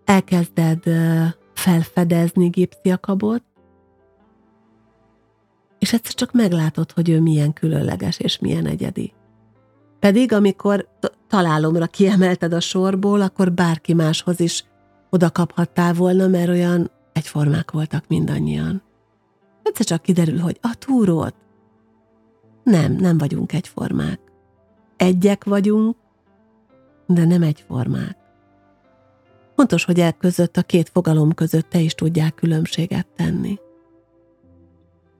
elkezded 0.04 0.82
felfedezni 1.54 2.48
gipsziakabot, 2.48 3.42
és 5.78 5.92
egyszer 5.92 6.14
csak 6.14 6.32
meglátod, 6.32 6.92
hogy 6.92 7.08
ő 7.08 7.20
milyen 7.20 7.52
különleges 7.52 8.18
és 8.18 8.38
milyen 8.38 8.66
egyedi. 8.66 9.12
Pedig 9.98 10.32
amikor 10.32 10.88
találomra 11.28 11.86
kiemelted 11.86 12.52
a 12.52 12.60
sorból, 12.60 13.20
akkor 13.20 13.52
bárki 13.52 13.94
máshoz 13.94 14.40
is 14.40 14.64
oda 15.12 15.30
kaphattál 15.30 15.94
volna, 15.94 16.26
mert 16.26 16.48
olyan 16.48 16.90
egyformák 17.12 17.70
voltak 17.70 18.04
mindannyian. 18.08 18.82
Egyszer 19.62 19.86
csak 19.86 20.02
kiderül, 20.02 20.38
hogy 20.38 20.58
a 20.60 20.74
túrót. 20.78 21.34
Nem, 22.62 22.92
nem 22.92 23.18
vagyunk 23.18 23.52
egyformák. 23.52 24.20
Egyek 24.96 25.44
vagyunk, 25.44 25.96
de 27.06 27.24
nem 27.24 27.42
egyformák. 27.42 28.16
Fontos, 29.56 29.84
hogy 29.84 30.00
el 30.00 30.12
között, 30.12 30.56
a 30.56 30.62
két 30.62 30.88
fogalom 30.88 31.32
között 31.32 31.68
te 31.68 31.80
is 31.80 31.94
tudják 31.94 32.34
különbséget 32.34 33.06
tenni. 33.16 33.58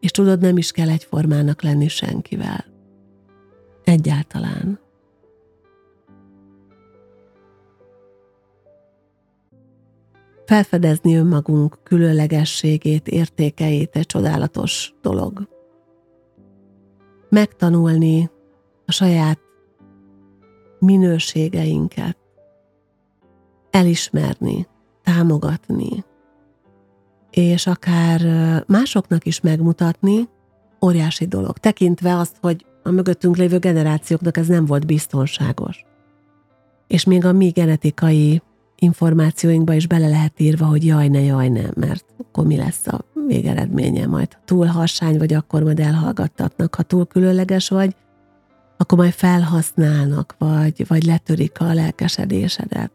És 0.00 0.11
tudod, 0.11 0.40
nem 0.40 0.57
is 0.57 0.70
kell 0.70 0.88
egyformának 0.88 1.62
lenni 1.62 1.88
senkivel. 1.88 2.64
Egyáltalán. 3.85 4.81
Felfedezni 10.52 11.16
önmagunk 11.16 11.78
különlegességét, 11.82 13.08
értékeit 13.08 13.96
egy 13.96 14.06
csodálatos 14.06 14.94
dolog. 15.02 15.48
Megtanulni 17.28 18.30
a 18.86 18.92
saját 18.92 19.40
minőségeinket, 20.78 22.16
elismerni, 23.70 24.66
támogatni, 25.02 26.04
és 27.30 27.66
akár 27.66 28.20
másoknak 28.66 29.26
is 29.26 29.40
megmutatni, 29.40 30.28
óriási 30.84 31.26
dolog. 31.26 31.58
Tekintve 31.58 32.16
azt, 32.16 32.36
hogy 32.40 32.66
a 32.82 32.90
mögöttünk 32.90 33.36
lévő 33.36 33.58
generációknak 33.58 34.36
ez 34.36 34.46
nem 34.46 34.64
volt 34.64 34.86
biztonságos. 34.86 35.84
És 36.86 37.04
még 37.04 37.24
a 37.24 37.32
mi 37.32 37.48
genetikai 37.48 38.42
információinkba 38.82 39.72
is 39.72 39.86
bele 39.86 40.08
lehet 40.08 40.40
írva, 40.40 40.64
hogy 40.64 40.86
jaj, 40.86 41.08
ne, 41.08 41.20
jaj, 41.20 41.48
ne, 41.48 41.62
mert 41.74 42.04
akkor 42.18 42.46
mi 42.46 42.56
lesz 42.56 42.86
a 42.86 43.04
végeredménye 43.26 44.06
majd. 44.06 44.28
Túl 44.44 44.66
harsány 44.66 45.18
vagy, 45.18 45.32
akkor 45.34 45.62
majd 45.62 45.80
elhallgattatnak. 45.80 46.74
Ha 46.74 46.82
túl 46.82 47.06
különleges 47.06 47.68
vagy, 47.68 47.96
akkor 48.76 48.98
majd 48.98 49.12
felhasználnak, 49.12 50.34
vagy, 50.38 50.84
vagy 50.88 51.04
letörik 51.04 51.60
a 51.60 51.74
lelkesedésedet. 51.74 52.92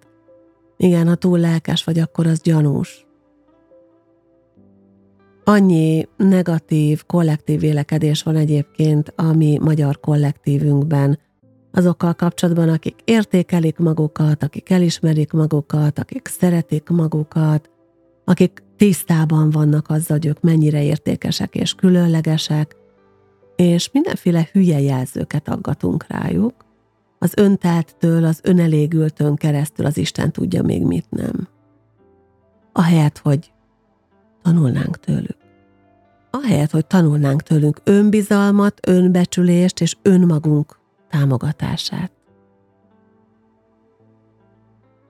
Igen, 0.78 1.08
ha 1.08 1.15
túl 1.15 1.39
lelkes 1.39 1.84
vagy, 1.84 2.00
akkor 2.00 2.28
az 2.28 2.41
gyanús. 2.41 3.06
Annyi 5.43 6.08
negatív, 6.17 7.04
kollektív 7.06 7.60
vélekedés 7.60 8.23
van 8.23 8.36
egyébként 8.36 9.13
a 9.15 9.34
mi 9.34 9.58
magyar 9.62 10.00
kollektívünkben, 10.00 11.19
azokkal 11.78 12.13
kapcsolatban, 12.13 12.70
akik 12.70 12.96
értékelik 13.04 13.78
magukat, 13.78 14.44
akik 14.44 14.70
elismerik 14.70 15.32
magukat, 15.32 16.00
akik 16.00 16.28
szeretik 16.28 16.90
magukat, 16.90 17.70
akik 18.26 18.63
tisztában 18.78 19.50
vannak 19.50 19.90
azzal, 19.90 20.18
hogy 20.18 20.26
ők 20.26 20.42
mennyire 20.42 20.84
értékesek 20.84 21.56
és 21.56 21.74
különlegesek, 21.74 22.76
és 23.56 23.90
mindenféle 23.92 24.48
hülye 24.52 24.80
jelzőket 24.80 25.50
aggatunk 25.50 26.06
rájuk, 26.08 26.54
az 27.20 27.34
öntelttől, 27.36 28.26
az 28.26 28.40
önelégültön 28.44 29.36
keresztül 29.36 29.86
az 29.86 29.98
Isten 29.98 30.32
tudja 30.32 30.63
még 30.63 30.82
mit 30.82 31.10
nem. 31.10 31.48
Ahelyett, 32.74 33.18
hogy 33.18 33.52
tanulnánk 34.42 35.00
tőlük. 35.00 35.38
Ahelyett, 36.32 36.72
hogy 36.72 36.86
tanulnánk 36.86 37.42
tőlünk 37.42 37.82
önbizalmat, 37.84 38.80
önbecsülést 38.88 39.82
és 39.82 39.98
önmagunk 40.02 40.77
támogatását. 41.10 42.12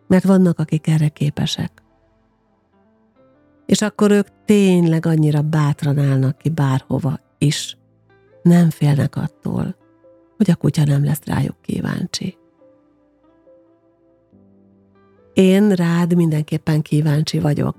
Mert 0.07 0.23
vannak, 0.23 0.59
akik 0.59 0.87
erre 0.87 1.07
képesek. 1.07 1.83
És 3.65 3.81
akkor 3.81 4.11
ők 4.11 4.27
tényleg 4.45 5.05
annyira 5.05 5.41
bátran 5.41 5.97
állnak 5.97 6.37
ki 6.37 6.49
bárhova 6.49 7.19
is. 7.37 7.77
Nem 8.41 8.69
félnek 8.69 9.15
attól, 9.15 9.75
hogy 10.37 10.51
a 10.51 10.55
kutya 10.55 10.83
nem 10.83 11.03
lesz 11.03 11.23
rájuk 11.25 11.61
kíváncsi. 11.61 12.37
Én 15.33 15.69
rád 15.69 16.15
mindenképpen 16.15 16.81
kíváncsi 16.81 17.39
vagyok. 17.39 17.75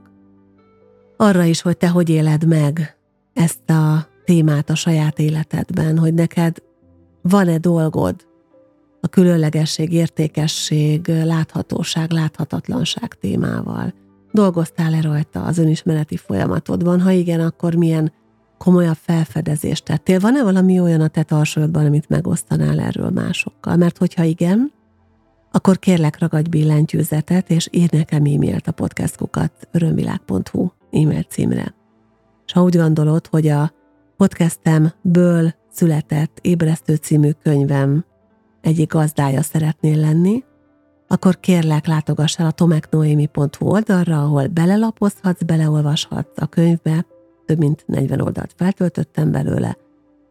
Arra 1.16 1.44
is, 1.44 1.62
hogy 1.62 1.76
te 1.76 1.88
hogy 1.88 2.08
éled 2.08 2.46
meg 2.46 2.96
ezt 3.32 3.70
a 3.70 4.06
témát 4.24 4.70
a 4.70 4.74
saját 4.74 5.18
életedben, 5.18 5.98
hogy 5.98 6.14
neked 6.14 6.62
van-e 7.28 7.58
dolgod 7.58 8.26
a 9.00 9.08
különlegesség, 9.08 9.92
értékesség, 9.92 11.08
láthatóság, 11.08 12.10
láthatatlanság 12.10 13.14
témával? 13.14 13.94
Dolgoztál-e 14.32 15.00
rajta 15.00 15.44
az 15.44 15.58
önismereti 15.58 16.16
folyamatodban? 16.16 17.00
Ha 17.00 17.10
igen, 17.10 17.40
akkor 17.40 17.74
milyen 17.74 18.12
komolyabb 18.58 18.96
felfedezést 19.00 19.84
tettél? 19.84 20.20
Van-e 20.20 20.42
valami 20.42 20.80
olyan 20.80 21.00
a 21.00 21.08
te 21.08 21.22
tarsolyodban, 21.22 21.86
amit 21.86 22.08
megosztanál 22.08 22.80
erről 22.80 23.10
másokkal? 23.10 23.76
Mert 23.76 23.98
hogyha 23.98 24.22
igen, 24.22 24.72
akkor 25.52 25.78
kérlek 25.78 26.18
ragadj 26.18 26.48
billentyűzetet, 26.48 27.50
és 27.50 27.68
írj 27.70 27.96
nekem 27.96 28.24
e-mailt 28.24 28.66
a 28.66 28.72
podcastkukat 28.72 29.52
örömvilág.hu 29.70 30.68
e-mail 30.90 31.22
címre. 31.22 31.74
És 32.46 32.52
ha 32.52 32.62
úgy 32.62 32.76
gondolod, 32.76 33.26
hogy 33.26 33.48
a 33.48 33.72
podcastemből 34.16 35.54
született 35.78 36.38
Ébresztő 36.42 36.94
című 36.94 37.30
könyvem. 37.42 38.04
Egyik 38.60 38.92
gazdája 38.92 39.42
szeretnél 39.42 39.96
lenni, 39.96 40.44
akkor 41.08 41.40
kérlek 41.40 41.86
látogass 41.86 42.38
el 42.38 42.46
a 42.46 42.50
tomeknoemi.hu 42.50 43.66
oldalra, 43.66 44.22
ahol 44.22 44.46
belelapozhatsz, 44.46 45.42
beleolvashatsz 45.42 46.40
a 46.40 46.46
könyvbe, 46.46 47.06
több 47.46 47.58
mint 47.58 47.84
40 47.86 48.20
oldalt 48.20 48.54
feltöltöttem 48.56 49.30
belőle, 49.30 49.76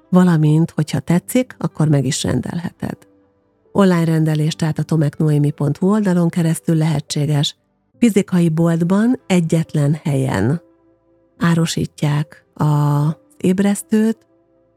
valamint, 0.09 0.71
hogyha 0.71 0.99
tetszik, 0.99 1.55
akkor 1.57 1.87
meg 1.87 2.05
is 2.05 2.23
rendelheted. 2.23 2.97
Online 3.71 4.05
rendelés 4.05 4.55
tehát 4.55 4.79
a 4.79 4.83
tomeknoemi.hu 4.83 5.89
oldalon 5.89 6.29
keresztül 6.29 6.75
lehetséges, 6.75 7.55
fizikai 7.99 8.49
boltban 8.49 9.19
egyetlen 9.27 9.99
helyen. 10.03 10.61
Árosítják 11.37 12.45
az 12.53 13.15
ébresztőt, 13.37 14.26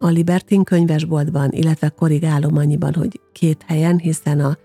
a 0.03 0.09
Libertin 0.09 0.65
könyvesboltban, 0.65 1.51
illetve 1.53 1.89
korrigálom 1.89 2.57
annyiban, 2.57 2.95
hogy 2.95 3.21
két 3.33 3.65
helyen, 3.67 3.99
hiszen 3.99 4.41
a 4.41 4.59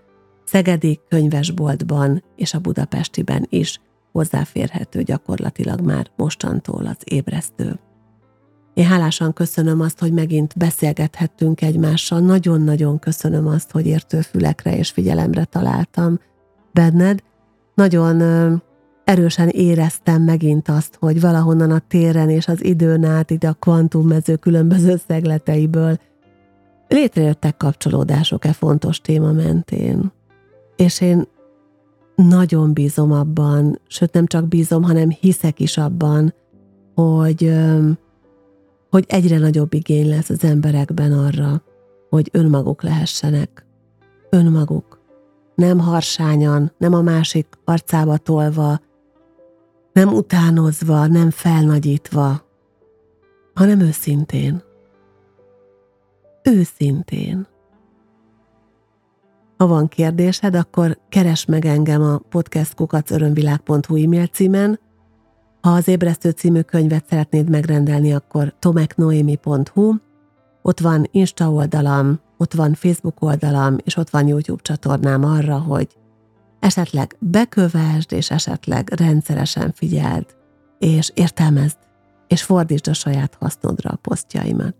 Szegedi 0.44 1.00
könyvesboltban 1.08 2.22
és 2.36 2.54
a 2.54 2.58
Budapestiben 2.58 3.46
is 3.48 3.80
hozzáférhető 4.12 5.02
gyakorlatilag 5.02 5.80
már 5.80 6.10
mostantól 6.16 6.86
az 6.86 6.96
ébresztő. 7.04 7.78
Én 8.74 8.86
hálásan 8.86 9.32
köszönöm 9.32 9.80
azt, 9.80 9.98
hogy 9.98 10.12
megint 10.12 10.56
beszélgethettünk 10.56 11.62
egymással. 11.62 12.20
Nagyon-nagyon 12.20 12.98
köszönöm 12.98 13.46
azt, 13.46 13.70
hogy 13.70 13.86
értő 13.86 14.20
fülekre 14.20 14.76
és 14.76 14.90
figyelemre 14.90 15.44
találtam 15.44 16.20
benned. 16.72 17.22
Nagyon 17.74 18.16
erősen 19.06 19.48
éreztem 19.48 20.22
megint 20.22 20.68
azt, 20.68 20.96
hogy 21.00 21.20
valahonnan 21.20 21.70
a 21.70 21.82
téren 21.88 22.30
és 22.30 22.48
az 22.48 22.64
időn 22.64 23.04
át, 23.04 23.30
ide 23.30 23.48
a 23.48 23.52
kvantummező 23.52 24.36
különböző 24.36 24.96
szegleteiből 25.08 25.98
létrejöttek 26.88 27.56
kapcsolódások 27.56 28.44
e 28.44 28.52
fontos 28.52 29.00
téma 29.00 29.32
mentén. 29.32 30.12
És 30.76 31.00
én 31.00 31.26
nagyon 32.14 32.72
bízom 32.72 33.12
abban, 33.12 33.80
sőt 33.86 34.12
nem 34.12 34.26
csak 34.26 34.48
bízom, 34.48 34.82
hanem 34.82 35.10
hiszek 35.10 35.60
is 35.60 35.78
abban, 35.78 36.34
hogy, 36.94 37.54
hogy 38.90 39.04
egyre 39.08 39.38
nagyobb 39.38 39.74
igény 39.74 40.08
lesz 40.08 40.30
az 40.30 40.44
emberekben 40.44 41.12
arra, 41.12 41.62
hogy 42.08 42.28
önmaguk 42.32 42.82
lehessenek. 42.82 43.66
Önmaguk. 44.30 45.00
Nem 45.54 45.78
harsányan, 45.78 46.72
nem 46.78 46.94
a 46.94 47.02
másik 47.02 47.46
arcába 47.64 48.16
tolva, 48.16 48.80
nem 49.96 50.12
utánozva, 50.12 51.06
nem 51.06 51.30
felnagyítva, 51.30 52.42
hanem 53.54 53.80
őszintén. 53.80 54.62
Őszintén. 56.42 57.46
Ha 59.56 59.66
van 59.66 59.88
kérdésed, 59.88 60.54
akkor 60.54 60.98
keres 61.08 61.44
meg 61.44 61.64
engem 61.64 62.02
a 62.02 62.18
podcastkukacörömvilág.hu 62.18 64.02
e-mail 64.04 64.26
címen. 64.26 64.80
Ha 65.60 65.70
az 65.70 65.88
Ébresztő 65.88 66.30
című 66.30 66.60
könyvet 66.60 67.06
szeretnéd 67.08 67.50
megrendelni, 67.50 68.12
akkor 68.12 68.54
tomeknoemi.hu. 68.58 69.94
Ott 70.62 70.80
van 70.80 71.08
Insta 71.10 71.50
oldalam, 71.50 72.20
ott 72.36 72.52
van 72.52 72.74
Facebook 72.74 73.22
oldalam, 73.22 73.76
és 73.84 73.96
ott 73.96 74.10
van 74.10 74.26
YouTube 74.28 74.62
csatornám 74.62 75.24
arra, 75.24 75.58
hogy 75.58 75.88
esetleg 76.60 77.16
bekövesd, 77.18 78.12
és 78.12 78.30
esetleg 78.30 78.92
rendszeresen 78.96 79.72
figyeld, 79.74 80.26
és 80.78 81.10
értelmezd, 81.14 81.78
és 82.26 82.42
fordítsd 82.42 82.88
a 82.88 82.92
saját 82.92 83.36
hasznodra 83.40 83.90
a 83.90 83.96
posztjaimat. 83.96 84.76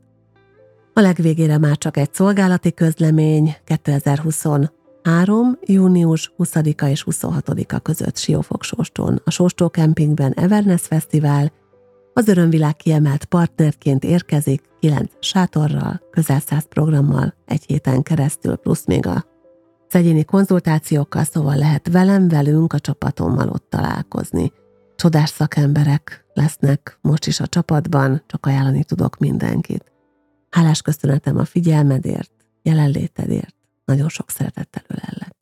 A 0.92 1.00
legvégére 1.00 1.58
már 1.58 1.78
csak 1.78 1.96
egy 1.96 2.14
szolgálati 2.14 2.72
közlemény 2.72 3.56
2023. 3.64 5.58
június 5.62 6.32
20-a 6.38 6.84
és 6.84 7.04
26-a 7.10 7.78
között 7.78 8.16
Siófok-Sóstón, 8.16 9.20
a 9.24 9.30
Sóstó 9.30 9.68
Kempingben 9.68 10.32
Everness 10.32 10.86
Fesztivál, 10.86 11.52
az 12.12 12.28
Örömvilág 12.28 12.76
kiemelt 12.76 13.24
partnerként 13.24 14.04
érkezik 14.04 14.62
9 14.80 15.10
sátorral, 15.20 16.00
közel 16.10 16.40
100 16.40 16.64
programmal 16.68 17.34
egy 17.46 17.64
héten 17.66 18.02
keresztül, 18.02 18.56
plusz 18.56 18.86
még 18.86 19.06
a 19.06 19.24
egyéni 19.94 20.24
konzultációkkal, 20.24 21.24
szóval 21.24 21.56
lehet 21.56 21.88
velem, 21.88 22.28
velünk, 22.28 22.72
a 22.72 22.78
csapatommal 22.78 23.48
ott 23.48 23.66
találkozni. 23.70 24.52
Csodás 24.96 25.30
szakemberek 25.30 26.24
lesznek 26.34 26.98
most 27.00 27.26
is 27.26 27.40
a 27.40 27.46
csapatban, 27.46 28.22
csak 28.26 28.46
ajánlani 28.46 28.84
tudok 28.84 29.18
mindenkit. 29.18 29.92
Hálás 30.50 30.82
köszönetem 30.82 31.38
a 31.38 31.44
figyelmedért, 31.44 32.30
jelenlétedért, 32.62 33.54
nagyon 33.84 34.08
sok 34.08 34.30
szeretettel 34.30 34.82
ölellek. 34.88 35.34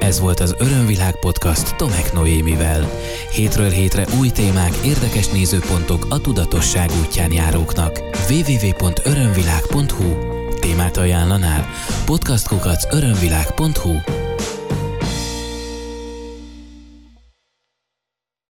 Ez 0.00 0.20
volt 0.20 0.40
az 0.40 0.54
Örömvilág 0.58 1.18
podcast 1.18 1.76
Tomek 1.76 2.12
Noémivel. 2.12 2.88
Hétről 3.30 3.68
hétre 3.68 4.06
új 4.20 4.28
témák, 4.28 4.74
érdekes 4.84 5.28
nézőpontok 5.28 6.06
a 6.08 6.20
tudatosság 6.20 6.90
útján 7.04 7.32
járóknak. 7.32 8.00
www.örömvilág.hu 8.28 10.33
Témát 10.64 10.96
ajánlanál? 10.96 11.66
podcastkukac 12.06 12.94
örömvilág.hu 12.94 14.23